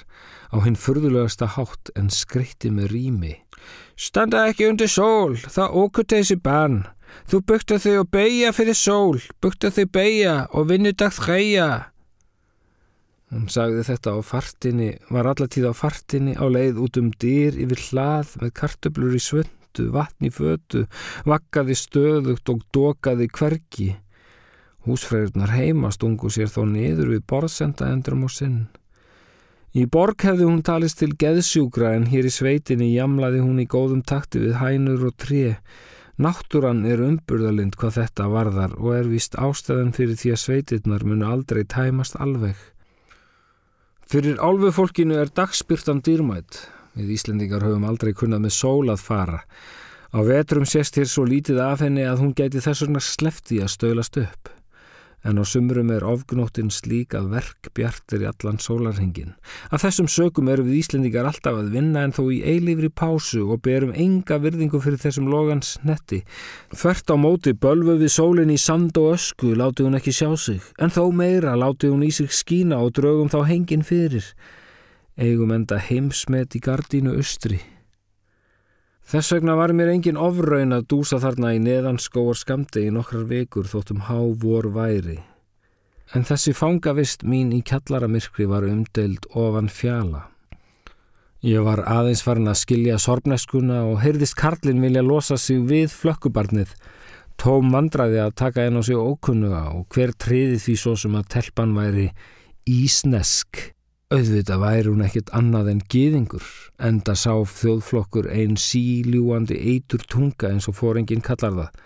á 0.52 0.58
hinn 0.64 0.80
furðulegasta 0.80 1.50
hátt 1.58 1.92
en 2.00 2.08
skreitti 2.08 2.72
með 2.72 2.94
rými. 2.96 3.34
Standa 4.00 4.46
ekki 4.48 4.70
undir 4.72 4.90
sól, 4.92 5.36
það 5.36 5.78
okkur 5.84 6.10
þessi 6.16 6.40
barn. 6.40 6.82
Þú 7.28 7.44
bukta 7.52 7.78
þig 7.84 8.00
og 8.00 8.12
beigja 8.16 8.52
fyrir 8.56 8.78
sól, 8.80 9.20
bukta 9.44 9.70
þig 9.76 9.92
beigja 9.92 10.36
og 10.56 10.70
vinnudag 10.72 11.12
þreja. 11.20 11.70
Hún 13.32 13.48
sagði 13.52 13.84
þetta 13.88 14.16
á 14.16 14.20
fartinni, 14.24 14.92
var 15.12 15.28
allatíð 15.28 15.72
á 15.72 15.74
fartinni 15.76 16.36
á 16.40 16.48
leið 16.48 16.80
út 16.84 17.00
um 17.00 17.12
dyr 17.20 17.60
yfir 17.60 17.84
hlað 17.92 18.38
með 18.40 18.56
kartöblur 18.60 19.16
í 19.16 19.24
svönd 19.24 19.58
skýtu, 19.72 19.92
vatn 19.92 20.28
í 20.28 20.32
fötu, 20.32 20.88
vakkaði 21.26 21.76
stöðugt 21.76 22.50
og 22.50 22.62
dokaði 22.74 23.28
hverki. 23.32 23.96
Húsfræðurnar 24.82 25.52
heima 25.54 25.92
stungu 25.94 26.32
sér 26.34 26.50
þó 26.50 26.64
niður 26.66 27.12
við 27.14 27.26
borðsenda 27.30 27.92
endrum 27.94 28.24
og 28.26 28.32
sinn. 28.34 28.62
Í 29.78 29.86
borg 29.88 30.26
hefði 30.26 30.48
hún 30.50 30.64
talist 30.66 30.98
til 31.00 31.14
geðsjúgra 31.22 31.94
en 31.96 32.10
hér 32.12 32.26
í 32.28 32.34
sveitinni 32.34 32.90
jamlaði 32.92 33.44
hún 33.44 33.62
í 33.62 33.68
góðum 33.70 34.02
takti 34.02 34.42
við 34.42 34.58
hænur 34.60 35.06
og 35.08 35.16
tré. 35.22 35.60
Náttúran 36.22 36.82
er 36.90 37.04
umburðalind 37.06 37.78
hvað 37.80 38.00
þetta 38.02 38.28
varðar 38.34 38.74
og 38.80 38.96
er 38.98 39.08
vist 39.08 39.38
ástæðan 39.40 39.94
fyrir 39.96 40.18
því 40.20 40.34
að 40.34 40.42
sveitirnar 40.44 41.06
munu 41.08 41.30
aldrei 41.30 41.62
tæmast 41.64 42.18
alveg. 42.20 42.58
Fyrir 44.12 44.42
álfufólkinu 44.42 45.22
er 45.22 45.32
dagspyrtan 45.32 46.02
dýrmætt. 46.04 46.66
Við 46.98 47.14
Íslendingar 47.16 47.64
höfum 47.64 47.86
aldrei 47.88 48.12
kunnað 48.18 48.48
með 48.48 48.58
sól 48.58 48.92
að 48.92 49.06
fara. 49.06 49.44
Á 50.12 50.20
vetrum 50.28 50.66
sést 50.68 50.98
hér 51.00 51.08
svo 51.08 51.24
lítið 51.24 51.62
af 51.64 51.86
henni 51.86 52.04
að 52.04 52.26
hún 52.26 52.34
gæti 52.36 52.60
þess 52.60 52.84
vegna 52.84 53.00
slefti 53.00 53.62
að 53.64 53.72
stöylast 53.78 54.20
upp 54.20 54.52
en 55.24 55.38
á 55.38 55.44
sumrum 55.46 55.92
er 55.94 56.06
ofgnóttinn 56.08 56.72
slík 56.74 57.14
að 57.18 57.30
verk 57.36 57.70
bjartir 57.78 58.24
í 58.24 58.30
allan 58.30 58.60
sólarhingin. 58.62 59.36
Af 59.70 59.84
þessum 59.86 60.10
sökum 60.10 60.50
eru 60.52 60.66
við 60.68 60.80
Íslendingar 60.82 61.30
alltaf 61.30 61.60
að 61.60 61.74
vinna 61.76 62.06
en 62.06 62.16
þó 62.16 62.24
í 62.34 62.42
eilifri 62.42 62.90
pásu 62.90 63.44
og 63.48 63.62
berum 63.66 63.94
enga 63.94 64.40
virðingu 64.42 64.82
fyrir 64.82 65.02
þessum 65.02 65.30
logans 65.32 65.76
netti. 65.86 66.24
Þvert 66.74 67.14
á 67.14 67.16
móti 67.22 67.54
bölfu 67.54 67.98
við 68.02 68.16
sólinn 68.16 68.54
í 68.54 68.58
sand 68.62 68.98
og 69.02 69.14
ösku 69.16 69.54
láti 69.58 69.86
hún 69.86 70.00
ekki 70.00 70.16
sjá 70.16 70.32
sig, 70.38 70.62
en 70.82 70.94
þó 70.94 71.04
meira 71.14 71.58
láti 71.60 71.92
hún 71.92 72.06
í 72.08 72.12
sig 72.14 72.34
skína 72.34 72.82
og 72.82 72.96
draugum 72.98 73.30
þá 73.30 73.44
hengin 73.52 73.86
fyrir. 73.86 74.26
Eigum 75.22 75.54
enda 75.54 75.78
heimsmet 75.78 76.58
í 76.58 76.64
gardínu 76.64 77.14
austri. 77.20 77.62
Þess 79.08 79.34
vegna 79.36 79.58
var 79.60 79.74
mér 79.76 79.92
engin 79.92 80.20
ofraun 80.20 80.76
að 80.76 80.88
dúsa 80.94 81.20
þarna 81.20 81.56
í 81.58 81.62
neðanskóar 81.64 82.38
skamdi 82.38 82.86
í 82.88 82.94
nokkrar 82.94 83.26
vekur 83.28 83.68
þóttum 83.68 84.06
há 84.08 84.20
vor 84.44 84.70
væri. 84.76 85.20
En 86.16 86.28
þessi 86.28 86.54
fangavist 86.56 87.24
mín 87.24 87.54
í 87.56 87.62
kjallaramirkri 87.64 88.46
var 88.48 88.68
umdeild 88.68 89.26
ofan 89.32 89.72
fjala. 89.72 90.28
Ég 91.42 91.64
var 91.66 91.80
aðeins 91.90 92.22
farin 92.22 92.52
að 92.52 92.60
skilja 92.60 93.00
sorpneskuna 93.02 93.80
og 93.90 94.02
heyrðist 94.04 94.36
Karlin 94.38 94.84
vilja 94.84 95.02
losa 95.02 95.40
sig 95.42 95.64
við 95.66 95.90
flökkubarnið. 95.96 96.76
Tóm 97.42 97.72
vandraði 97.74 98.20
að 98.22 98.36
taka 98.38 98.68
einn 98.68 98.78
á 98.78 98.86
sig 98.86 99.00
ókunnuga 99.00 99.64
og 99.74 99.88
hver 99.90 100.14
triði 100.14 100.60
því 100.62 100.76
svo 100.78 100.94
sem 101.02 101.16
að 101.18 101.32
telpan 101.34 101.74
væri 101.74 102.12
ísnesk. 102.70 103.72
Auðvitað 104.12 104.60
væri 104.60 104.90
hún 104.92 105.04
ekkit 105.06 105.30
annað 105.32 105.70
en 105.72 105.78
gýðingur, 105.88 106.44
enda 106.84 107.14
sá 107.16 107.32
þjóðflokkur 107.48 108.26
einn 108.28 108.58
síljúandi 108.60 109.56
eitur 109.56 110.02
tunga 110.04 110.50
eins 110.50 110.68
og 110.68 110.76
fóringin 110.76 111.24
kallar 111.24 111.54
það. 111.56 111.78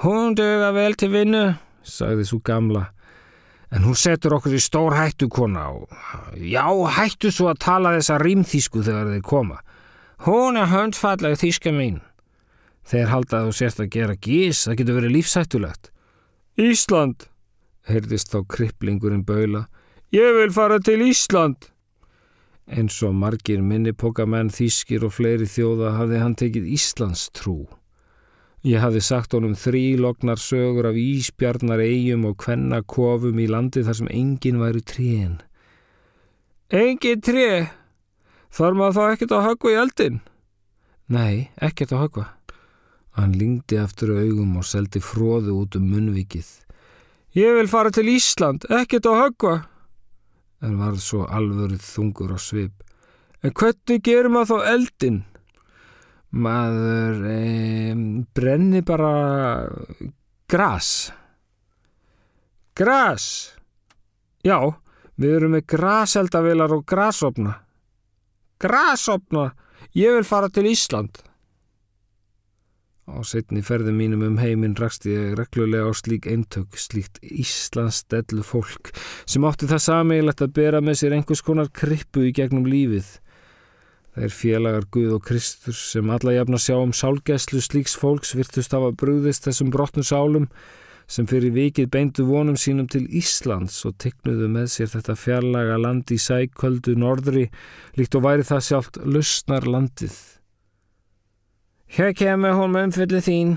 Hún 0.00 0.38
döga 0.38 0.70
vel 0.72 0.96
til 0.96 1.10
vinnu, 1.12 1.42
sagði 1.84 2.24
svo 2.30 2.38
gamla, 2.48 2.86
en 3.68 3.84
hún 3.84 3.98
setur 3.98 4.38
okkur 4.38 4.54
í 4.56 4.60
stór 4.64 4.96
hættu 4.96 5.28
kona 5.28 5.66
og 5.74 5.92
já, 6.40 6.64
hættu 6.96 7.28
svo 7.28 7.50
að 7.50 7.60
tala 7.66 7.92
þessa 7.98 8.16
rýmþísku 8.24 8.80
þegar 8.86 9.10
þeir 9.12 9.26
koma. 9.28 9.58
Hún 10.24 10.56
er 10.56 10.70
höndfallega 10.72 11.36
þíska 11.42 11.74
mín. 11.76 11.98
Þeir 12.88 13.12
halda 13.12 13.42
að 13.42 13.50
þú 13.50 13.58
sérst 13.58 13.84
að 13.84 13.92
gera 13.98 14.16
gís, 14.16 14.62
það 14.64 14.80
getur 14.80 14.96
verið 14.96 15.14
lífsættulegt. 15.18 15.92
Ísland, 16.56 17.28
heyrðist 17.84 18.32
þá 18.32 18.40
kriplingurinn 18.48 19.26
baula, 19.28 19.66
Ég 20.10 20.32
vil 20.34 20.50
fara 20.50 20.80
til 20.82 21.04
Ísland. 21.06 21.68
En 22.66 22.88
svo 22.90 23.12
margir 23.14 23.60
minnipokamenn, 23.62 24.48
þýskir 24.50 25.04
og 25.06 25.12
fleiri 25.14 25.46
þjóða 25.46 25.92
hafði 26.00 26.18
hann 26.18 26.34
tekið 26.34 26.66
Íslands 26.74 27.28
trú. 27.30 27.68
Ég 28.66 28.82
hafði 28.82 29.04
sagt 29.06 29.36
honum 29.38 29.54
þrý 29.54 30.00
lognar 30.02 30.42
sögur 30.42 30.90
af 30.90 30.98
íspjarnar 30.98 31.78
eigum 31.84 32.26
og 32.26 32.40
kvenna 32.42 32.82
kofum 32.82 33.38
í 33.38 33.46
landi 33.46 33.84
þar 33.86 34.00
sem 34.00 34.10
enginn 34.10 34.58
væri 34.58 34.82
tríin. 34.82 35.38
Engin 36.74 37.22
trí? 37.22 37.70
Þar 38.50 38.82
maður 38.82 38.98
þá 38.98 39.14
ekkert 39.14 39.38
að 39.38 39.46
hagga 39.46 39.70
í 39.70 39.80
eldin? 39.86 40.20
Nei, 41.06 41.34
ekkert 41.62 41.94
að 41.94 42.06
hagga. 42.08 42.28
Hann 43.14 43.38
lingdi 43.38 43.78
aftur 43.78 44.16
augum 44.18 44.58
og 44.58 44.66
seldi 44.66 44.98
fróðu 44.98 45.54
út 45.62 45.78
um 45.78 45.86
munvikið. 45.86 46.50
Ég 47.38 47.60
vil 47.62 47.70
fara 47.70 47.94
til 47.94 48.10
Ísland, 48.10 48.66
ekkert 48.66 49.06
að 49.06 49.22
hagga 49.22 49.58
en 50.64 50.76
varð 50.80 51.00
svo 51.04 51.24
alvörð 51.26 51.80
þungur 51.84 52.34
á 52.36 52.38
svip. 52.40 52.82
En 53.40 53.54
hvernig 53.56 54.02
gerum 54.04 54.36
maður 54.36 54.50
þá 54.50 54.72
eldin? 54.74 55.22
Maður 56.30 57.24
e, 57.30 57.38
brenni 58.36 58.82
bara 58.86 59.14
gras. 60.50 60.90
Gras? 62.76 63.24
Já, 64.44 64.58
við 65.20 65.40
erum 65.40 65.56
með 65.56 65.66
graseldavilar 65.74 66.76
og 66.76 66.84
grasopna. 66.88 67.56
Grasopna? 68.60 69.50
Ég 69.96 70.20
vil 70.20 70.28
fara 70.28 70.52
til 70.52 70.68
Ísland. 70.70 71.22
Á 73.10 73.18
setni 73.26 73.62
ferðum 73.66 73.96
mínum 73.98 74.20
um 74.22 74.36
heiminn 74.38 74.76
rakst 74.78 75.06
ég 75.10 75.34
reglulega 75.38 75.90
á 75.90 75.92
slík 75.98 76.28
eintök, 76.30 76.76
slíkt 76.78 77.18
Íslandsdellu 77.26 78.44
fólk 78.46 78.92
sem 79.26 79.46
átti 79.48 79.66
það 79.70 79.82
sameigilegt 79.86 80.44
að 80.44 80.54
bera 80.60 80.82
með 80.84 81.00
sér 81.00 81.16
einhvers 81.16 81.42
konar 81.42 81.72
krippu 81.74 82.28
í 82.28 82.34
gegnum 82.36 82.68
lífið. 82.70 83.08
Það 84.14 84.26
er 84.26 84.34
félagar 84.34 84.86
Guð 84.94 85.16
og 85.16 85.26
Kristur 85.26 85.76
sem 85.78 86.10
alla 86.10 86.36
jafna 86.36 86.58
sjá 86.62 86.76
um 86.78 86.94
sálgæslu 86.94 87.62
slíks 87.62 87.98
fólks 87.98 88.34
virtust 88.38 88.74
hafa 88.74 88.94
brúðist 89.02 89.46
þessum 89.46 89.74
brotnu 89.74 90.06
sálum 90.06 90.48
sem 91.10 91.26
fyrir 91.26 91.54
vikið 91.54 91.90
beindu 91.90 92.26
vonum 92.28 92.58
sínum 92.58 92.86
til 92.90 93.08
Íslands 93.10 93.82
og 93.88 93.98
tegnuðu 94.02 94.50
með 94.54 94.68
sér 94.76 94.92
þetta 94.94 95.18
fjarlaga 95.18 95.78
land 95.82 96.10
í 96.14 96.18
sæköldu 96.22 96.94
norðri 96.98 97.48
líkt 97.98 98.18
og 98.18 98.28
væri 98.28 98.46
það 98.46 98.66
sjálft 98.68 99.00
lusnar 99.02 99.66
landið. 99.66 100.14
Hér 101.90 102.12
kemur 102.14 102.52
hún 102.54 102.70
með 102.70 102.84
umfyllið 102.86 103.24
þín, 103.26 103.48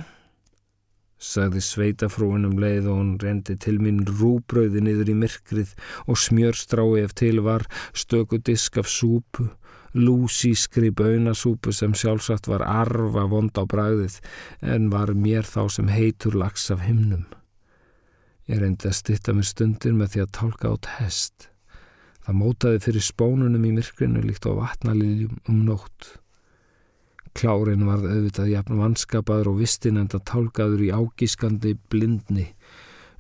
sagði 1.22 1.60
sveitafrúin 1.62 2.48
um 2.48 2.56
leið 2.58 2.88
og 2.90 2.96
hún 2.98 3.12
rendi 3.22 3.54
til 3.62 3.76
mín 3.78 4.00
rúbröði 4.10 4.82
niður 4.82 5.12
í 5.14 5.16
myrkrið 5.20 5.76
og 6.10 6.18
smjörstrái 6.18 7.04
ef 7.04 7.14
til 7.20 7.44
var 7.46 7.68
stöku 7.94 8.40
disk 8.42 8.80
af 8.82 8.90
súpu, 8.90 9.46
lúsískri 9.94 10.90
bönasúpu 10.90 11.76
sem 11.78 11.94
sjálfsagt 11.94 12.50
var 12.50 12.66
arfa 12.66 13.28
vond 13.30 13.54
á 13.54 13.70
bræðið 13.70 14.18
en 14.66 14.90
var 14.90 15.14
mér 15.14 15.46
þá 15.46 15.70
sem 15.78 15.94
heitur 15.94 16.34
lags 16.34 16.66
af 16.74 16.82
himnum. 16.88 17.28
Ég 18.50 18.66
reyndi 18.66 18.90
að 18.90 18.98
stitta 18.98 19.38
mér 19.38 19.52
stundir 19.52 19.94
með 19.94 20.16
því 20.16 20.26
að 20.26 20.34
tálka 20.40 20.74
át 20.74 20.92
hest. 20.98 21.52
Það 22.26 22.42
mótaði 22.42 22.84
fyrir 22.90 23.08
spónunum 23.14 23.70
í 23.70 23.78
myrkrinu 23.78 24.26
líkt 24.26 24.50
á 24.50 24.58
vatnaliljum 24.58 25.38
um 25.46 25.64
nótt. 25.70 26.16
Klárin 27.34 27.88
varð 27.88 28.12
auðvitað 28.12 28.52
jafn 28.52 28.78
vanskapaður 28.78 29.52
og 29.54 29.60
vistin 29.64 29.98
enda 30.02 30.20
tálkaður 30.22 30.86
í 30.86 30.92
ágískandi 30.94 31.74
blindni. 31.90 32.52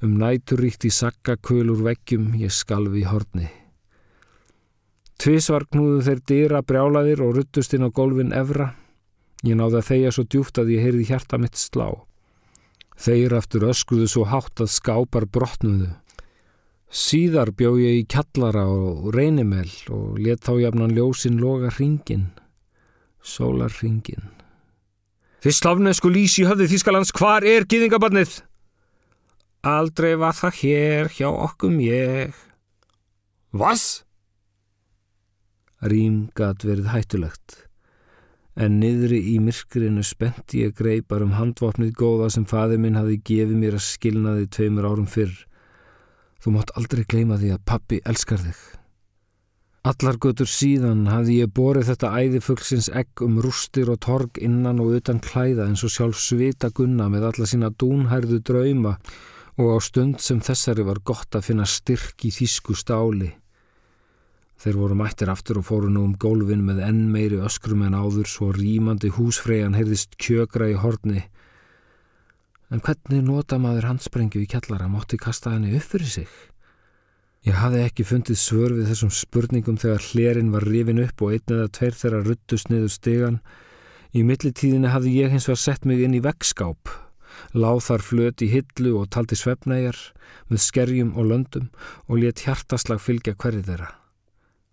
Um 0.03 0.17
næturíkt 0.21 0.85
í 0.85 0.91
sakkakölur 0.93 1.81
veggjum 1.85 2.33
ég 2.37 2.53
skalfi 2.53 3.01
í 3.01 3.09
horni. 3.09 3.49
Tvísvar 5.23 5.65
knúðu 5.71 6.01
þeir 6.03 6.21
dýra 6.29 6.61
brjálaðir 6.67 7.21
og 7.23 7.37
ruttust 7.37 7.73
inn 7.73 7.87
á 7.87 7.89
golfin 7.89 8.33
evra. 8.35 8.73
Ég 9.43 9.57
náði 9.59 9.79
að 9.79 9.89
þeia 9.89 10.11
svo 10.11 10.25
djúft 10.27 10.59
að 10.59 10.73
ég 10.75 10.85
heyrði 10.85 11.07
hjarta 11.09 11.39
mitt 11.39 11.59
slá. 11.59 11.87
Þeir 12.99 13.37
aftur 13.39 13.65
öskuðu 13.71 14.07
svo 14.11 14.27
hátt 14.29 14.61
að 14.61 14.73
skápar 14.75 15.25
brotnuðu. 15.25 15.93
Síðar 16.93 17.49
bjó 17.57 17.73
ég 17.81 18.03
í 18.03 18.05
kjallara 18.05 18.67
og 18.69 19.07
reynimel 19.15 19.71
og 19.89 20.19
let 20.21 20.43
þá 20.45 20.59
jafnan 20.61 20.93
ljósin 20.93 21.39
loga 21.41 21.71
hringin 23.23 24.03
sólarringin. 24.03 24.31
Þið 25.43 25.55
slafnesku 25.57 26.09
lísi 26.09 26.45
höfði 26.47 26.69
Þískalands, 26.71 27.11
hvar 27.11 27.43
er 27.43 27.65
gýðingabarnið? 27.65 28.43
Aldrei 29.63 30.15
var 30.15 30.33
það 30.33 30.53
hér 30.61 31.09
hjá 31.11 31.29
okkum 31.29 31.79
ég. 31.79 32.33
Vas? 33.51 34.03
Rým 35.83 36.29
gat 36.35 36.63
verið 36.63 36.91
hættulegt, 36.93 37.67
en 38.55 38.79
niðri 38.79 39.19
í 39.33 39.39
myrkrinu 39.39 40.03
spenti 40.03 40.63
ég 40.63 40.75
greipar 40.75 41.23
um 41.23 41.35
handvapnið 41.35 41.91
góða 41.93 42.29
sem 42.31 42.45
faði 42.45 42.77
minn 42.79 42.95
hafi 42.95 43.19
gefið 43.19 43.57
mér 43.59 43.75
að 43.75 43.87
skilna 43.89 44.37
þið 44.37 44.47
tveimur 44.55 44.87
árum 44.87 45.07
fyrr. 45.07 45.35
Þú 46.39 46.55
mátt 46.55 46.71
aldrei 46.75 47.03
gleima 47.03 47.39
því 47.39 47.51
að 47.55 47.65
pappi 47.67 47.99
elskar 48.07 48.39
þig. 48.39 48.82
Allar 49.83 50.15
götur 50.15 50.47
síðan 50.47 51.01
hafði 51.11 51.41
ég 51.41 51.49
borið 51.51 51.89
þetta 51.89 52.09
æðifuglsins 52.15 52.85
egg 52.95 53.19
um 53.25 53.41
rústir 53.43 53.89
og 53.91 53.97
torg 54.05 54.37
innan 54.39 54.77
og 54.79 54.93
utan 54.95 55.17
klæða 55.19 55.65
eins 55.67 55.83
og 55.83 55.91
sjálf 55.91 56.21
svita 56.23 56.69
gunna 56.71 57.09
með 57.11 57.25
alla 57.27 57.47
sína 57.51 57.69
dúnhærðu 57.83 58.39
drauma 58.47 58.93
og 59.59 59.73
á 59.75 59.77
stund 59.83 60.23
sem 60.23 60.39
þessari 60.39 60.85
var 60.87 61.01
gott 61.03 61.35
að 61.35 61.49
finna 61.49 61.67
styrk 61.67 62.23
í 62.23 62.31
þýsku 62.31 62.77
stáli. 62.79 63.33
Þeir 64.63 64.79
voru 64.79 64.99
mættir 65.01 65.33
aftur 65.33 65.59
og 65.59 65.67
fóru 65.67 65.91
nú 65.91 66.05
um 66.07 66.15
gólfin 66.15 66.63
með 66.63 66.79
enn 66.87 67.03
meiri 67.11 67.43
öskrum 67.43 67.83
en 67.83 67.99
áður 67.99 68.31
svo 68.31 68.53
rýmandi 68.55 69.11
húsfreyjan 69.11 69.75
heyrðist 69.75 70.15
kjögra 70.15 70.71
í 70.71 70.79
horni. 70.79 71.25
En 72.71 72.79
hvernig 72.79 73.27
nota 73.27 73.59
maður 73.59 73.91
handsprengju 73.91 74.47
í 74.47 74.49
kjallara 74.55 74.87
mátti 74.87 75.19
kasta 75.19 75.57
henni 75.57 75.75
upp 75.75 75.91
fyrir 75.91 76.15
sig? 76.15 76.31
Ég 77.43 77.57
hafði 77.59 77.81
ekki 77.83 78.05
fundið 78.07 78.37
svör 78.39 78.73
við 78.77 78.85
þessum 78.93 79.09
spurningum 79.11 79.75
þegar 79.81 80.05
hlerin 80.13 80.51
var 80.53 80.63
rifin 80.63 81.01
upp 81.03 81.23
og 81.25 81.33
einn 81.35 81.55
eða 81.57 81.71
tveir 81.75 81.97
þeirra 81.99 82.21
ruttust 82.23 82.69
niður 82.71 82.93
stegan. 82.93 83.39
Í 84.15 84.21
millitíðinni 84.23 84.91
hafði 84.93 85.17
ég 85.17 85.33
hins 85.33 85.49
vegar 85.49 85.59
sett 85.59 85.83
mig 85.89 85.99
inn 86.05 86.15
í 86.15 86.21
veggskáp, 86.23 86.87
láð 87.51 87.81
þar 87.87 88.05
flöt 88.07 88.43
í 88.45 88.47
hillu 88.53 88.93
og 89.01 89.09
taldi 89.11 89.35
svefnæjar 89.35 89.99
með 90.47 90.63
skerjum 90.63 91.11
og 91.17 91.27
löndum 91.33 91.67
og 92.07 92.21
let 92.21 92.45
hjartaslag 92.45 93.03
fylgja 93.03 93.35
hverju 93.35 93.65
þeirra. 93.67 93.89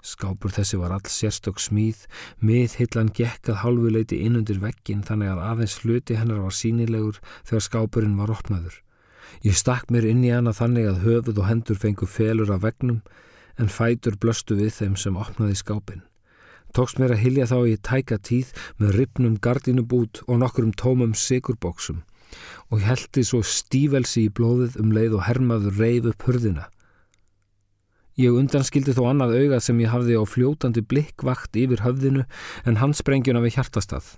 Skápur 0.07 0.55
þessi 0.55 0.79
var 0.81 0.95
all 0.95 1.11
sérstök 1.11 1.59
smíð, 1.61 2.05
miðhillan 2.39 3.11
gekkað 3.17 3.65
hálfuleiti 3.65 4.21
innundir 4.25 4.63
veggin 4.63 5.03
þannig 5.05 5.35
að 5.35 5.43
aðeins 5.49 5.77
hluti 5.83 6.21
hennar 6.21 6.41
var 6.45 6.55
sínilegur 6.57 7.19
þegar 7.43 7.67
skápurinn 7.67 8.17
var 8.21 8.33
opnaður. 8.37 8.79
Ég 9.47 9.57
stakk 9.57 9.91
mér 9.91 10.07
inn 10.11 10.23
í 10.27 10.33
hana 10.35 10.53
þannig 10.57 10.91
að 10.91 11.03
höfuð 11.07 11.41
og 11.41 11.49
hendur 11.49 11.81
fengu 11.81 12.07
felur 12.07 12.53
af 12.53 12.63
vegnum 12.67 13.01
en 13.61 13.73
fætur 13.73 14.17
blöstu 14.21 14.57
við 14.59 14.73
þeim 14.79 14.97
sem 15.01 15.19
opnaði 15.21 15.59
skápin. 15.61 16.03
Tókst 16.77 17.01
mér 17.03 17.17
að 17.17 17.23
hilja 17.25 17.49
þá 17.51 17.59
í 17.67 17.79
tæka 17.83 18.19
tíð 18.23 18.53
með 18.79 18.95
ripnum 18.99 19.39
gardinubút 19.43 20.23
og 20.27 20.43
nokkurum 20.43 20.75
tómum 20.79 21.17
sigurbóksum 21.19 22.05
og 22.71 22.85
heldi 22.87 23.25
svo 23.27 23.41
stífelsi 23.43 24.29
í 24.29 24.35
blóðið 24.35 24.77
um 24.83 24.93
leið 24.95 25.17
og 25.19 25.25
hermaður 25.27 25.81
reif 25.83 26.07
upp 26.13 26.29
hurðina. 26.29 26.69
Ég 28.21 28.37
undanskildi 28.37 28.95
þó 28.95 29.09
annað 29.11 29.37
auga 29.41 29.59
sem 29.65 29.79
ég 29.83 29.91
hafði 29.91 30.19
á 30.21 30.25
fljótandi 30.29 30.83
blikkvakt 30.87 31.57
yfir 31.57 31.83
höfðinu 31.83 32.27
en 32.69 32.79
hans 32.79 33.01
sprengjuna 33.03 33.43
við 33.43 33.57
hjartastað. 33.59 34.13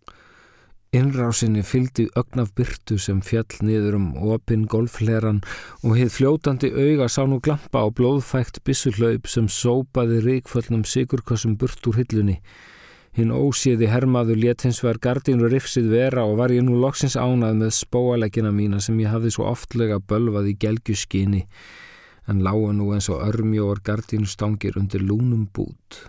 Innrásinni 0.92 1.62
fylgdi 1.64 2.04
ögnaf 2.20 2.50
byrtu 2.52 2.98
sem 3.00 3.22
fjall 3.24 3.62
niður 3.64 3.94
um 3.96 4.10
opinn 4.34 4.66
golfleran 4.68 5.38
og 5.80 5.94
heið 5.96 6.10
fljótandi 6.12 6.68
auga 6.68 7.06
sá 7.08 7.22
nú 7.24 7.38
glampa 7.46 7.80
á 7.80 7.88
blóðfægt 7.88 8.60
bissuhlaup 8.68 9.30
sem 9.32 9.48
sópaði 9.48 10.20
ríkföllnum 10.26 10.84
sigurkossum 10.84 11.54
burt 11.56 11.88
úr 11.88 11.96
hillunni. 12.02 12.36
Hinn 13.16 13.32
óséði 13.32 13.88
hermaður 13.88 14.42
let 14.44 14.66
hins 14.68 14.82
vegar 14.84 15.00
gardinu 15.08 15.48
rifsið 15.48 15.88
vera 15.94 16.26
og 16.28 16.36
var 16.42 16.52
ég 16.52 16.68
nú 16.68 16.76
loksins 16.84 17.16
ánað 17.16 17.56
með 17.64 17.72
spóalegina 17.78 18.52
mína 18.52 18.84
sem 18.84 19.00
ég 19.00 19.16
hafði 19.16 19.32
svo 19.32 19.48
oftlega 19.48 19.96
bölvað 19.96 20.52
í 20.52 20.58
gelgjuskinni 20.60 21.46
en 22.28 22.44
lága 22.44 22.76
nú 22.76 22.92
eins 22.92 23.08
og 23.08 23.24
örmjóar 23.30 23.80
gardínustangir 23.80 24.76
undir 24.76 25.08
lúnum 25.08 25.48
bút. 25.56 26.04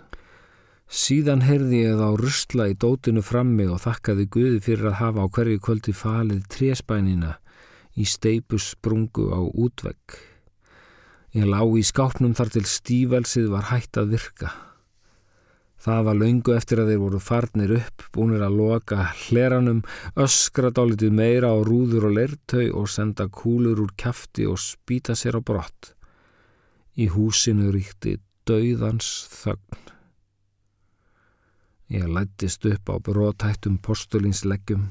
Síðan 0.89 1.45
heyrði 1.47 1.79
ég 1.85 2.01
þá 2.01 2.09
rustla 2.19 2.67
í 2.71 2.75
dótinu 2.77 3.23
frammi 3.25 3.65
og 3.71 3.81
þakkaði 3.85 4.27
Guði 4.33 4.59
fyrir 4.65 4.91
að 4.91 4.99
hafa 4.99 5.25
á 5.25 5.27
hverju 5.37 5.63
kvöldi 5.63 5.95
falið 5.95 6.43
tréspænina 6.53 7.37
í 7.97 8.05
steipus 8.09 8.73
sprungu 8.73 9.29
á 9.33 9.41
útvegg. 9.41 10.19
Ég 11.33 11.49
lá 11.49 11.63
í 11.65 11.81
skápnum 11.81 12.35
þar 12.37 12.51
til 12.53 12.67
stífelsið 12.69 13.49
var 13.53 13.71
hægt 13.71 13.97
að 13.97 14.13
virka. 14.13 14.51
Það 15.83 16.03
var 16.07 16.15
laungu 16.15 16.53
eftir 16.55 16.79
að 16.79 16.91
þeir 16.93 16.99
voru 17.01 17.19
farnir 17.19 17.73
upp, 17.75 18.05
búinir 18.15 18.43
að 18.45 18.59
loka 18.59 19.07
hleranum, 19.25 19.81
öskra 20.15 20.71
dálitið 20.71 21.11
meira 21.17 21.49
á 21.51 21.59
rúður 21.59 22.07
og 22.07 22.15
lertau 22.19 22.67
og 22.79 22.87
senda 22.87 23.27
kúlur 23.27 23.81
úr 23.83 23.91
kæfti 23.99 24.47
og 24.47 24.61
spýta 24.63 25.17
sér 25.19 25.35
á 25.35 25.41
brott. 25.43 25.91
Í 26.95 27.09
húsinu 27.11 27.73
ríkti 27.73 28.15
dauðans 28.47 29.09
þögn. 29.41 29.92
Ég 31.91 32.07
lættist 32.07 32.65
upp 32.65 32.89
á 32.89 32.95
brótættum 33.03 33.79
postulinsleggjum 33.83 34.85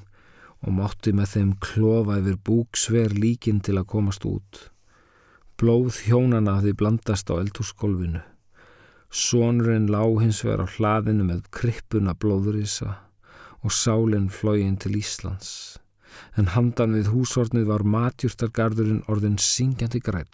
og 0.62 0.74
mátti 0.76 1.12
með 1.16 1.32
þeim 1.34 1.54
klofa 1.64 2.18
yfir 2.20 2.36
búksver 2.46 3.14
líkin 3.16 3.62
til 3.64 3.78
að 3.80 3.88
komast 3.94 4.26
út. 4.28 4.68
Blóð 5.58 6.02
hjónana 6.06 6.58
hafði 6.58 6.74
blandast 6.78 7.30
á 7.32 7.40
eldhúsgólfinu. 7.40 8.22
Sónurinn 9.12 9.90
lág 9.92 10.20
hins 10.22 10.42
vegar 10.44 10.64
á 10.64 10.72
hlaðinu 10.76 11.26
með 11.28 11.42
krippuna 11.54 12.14
blóðurisa 12.14 12.94
og 13.62 13.74
sálinn 13.74 14.30
flógin 14.32 14.78
til 14.80 14.96
Íslands. 14.98 15.78
En 16.36 16.52
handan 16.54 16.96
við 16.96 17.10
húsornið 17.12 17.68
var 17.70 17.84
matjúrtargarðurinn 17.88 19.04
orðin 19.12 19.38
syngjandi 19.40 20.00
græn. 20.00 20.30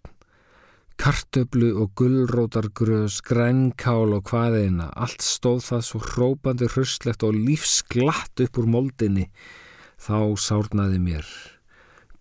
Kartöflu 0.99 1.69
og 1.79 1.93
gullrótargröðs, 1.95 3.21
grænkál 3.23 4.17
og 4.17 4.33
hvaðeina, 4.33 4.89
allt 4.99 5.23
stóð 5.23 5.61
það 5.69 5.85
svo 5.87 6.01
hrópandi 6.03 6.67
hröstlegt 6.73 7.23
og 7.23 7.39
lífsglatt 7.39 8.43
upp 8.43 8.59
úr 8.59 8.67
moldinni. 8.67 9.29
Þá 10.03 10.35
sárnaði 10.43 10.99
mér. 11.05 11.29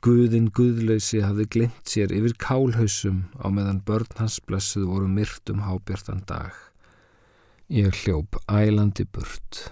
Guðin 0.06 0.52
Guðlausi 0.54 1.24
hafði 1.26 1.48
glimt 1.56 1.90
sér 1.90 2.14
yfir 2.14 2.38
kálhausum 2.38 3.24
á 3.42 3.50
meðan 3.50 3.82
börn 3.82 4.14
hans 4.22 4.38
blessuð 4.46 4.86
voru 4.92 5.10
myrt 5.10 5.50
um 5.50 5.66
hábjartan 5.66 6.22
dag. 6.30 6.54
Ég 7.74 7.90
hljóp 8.04 8.38
ælandi 8.46 9.08
burt. 9.10 9.72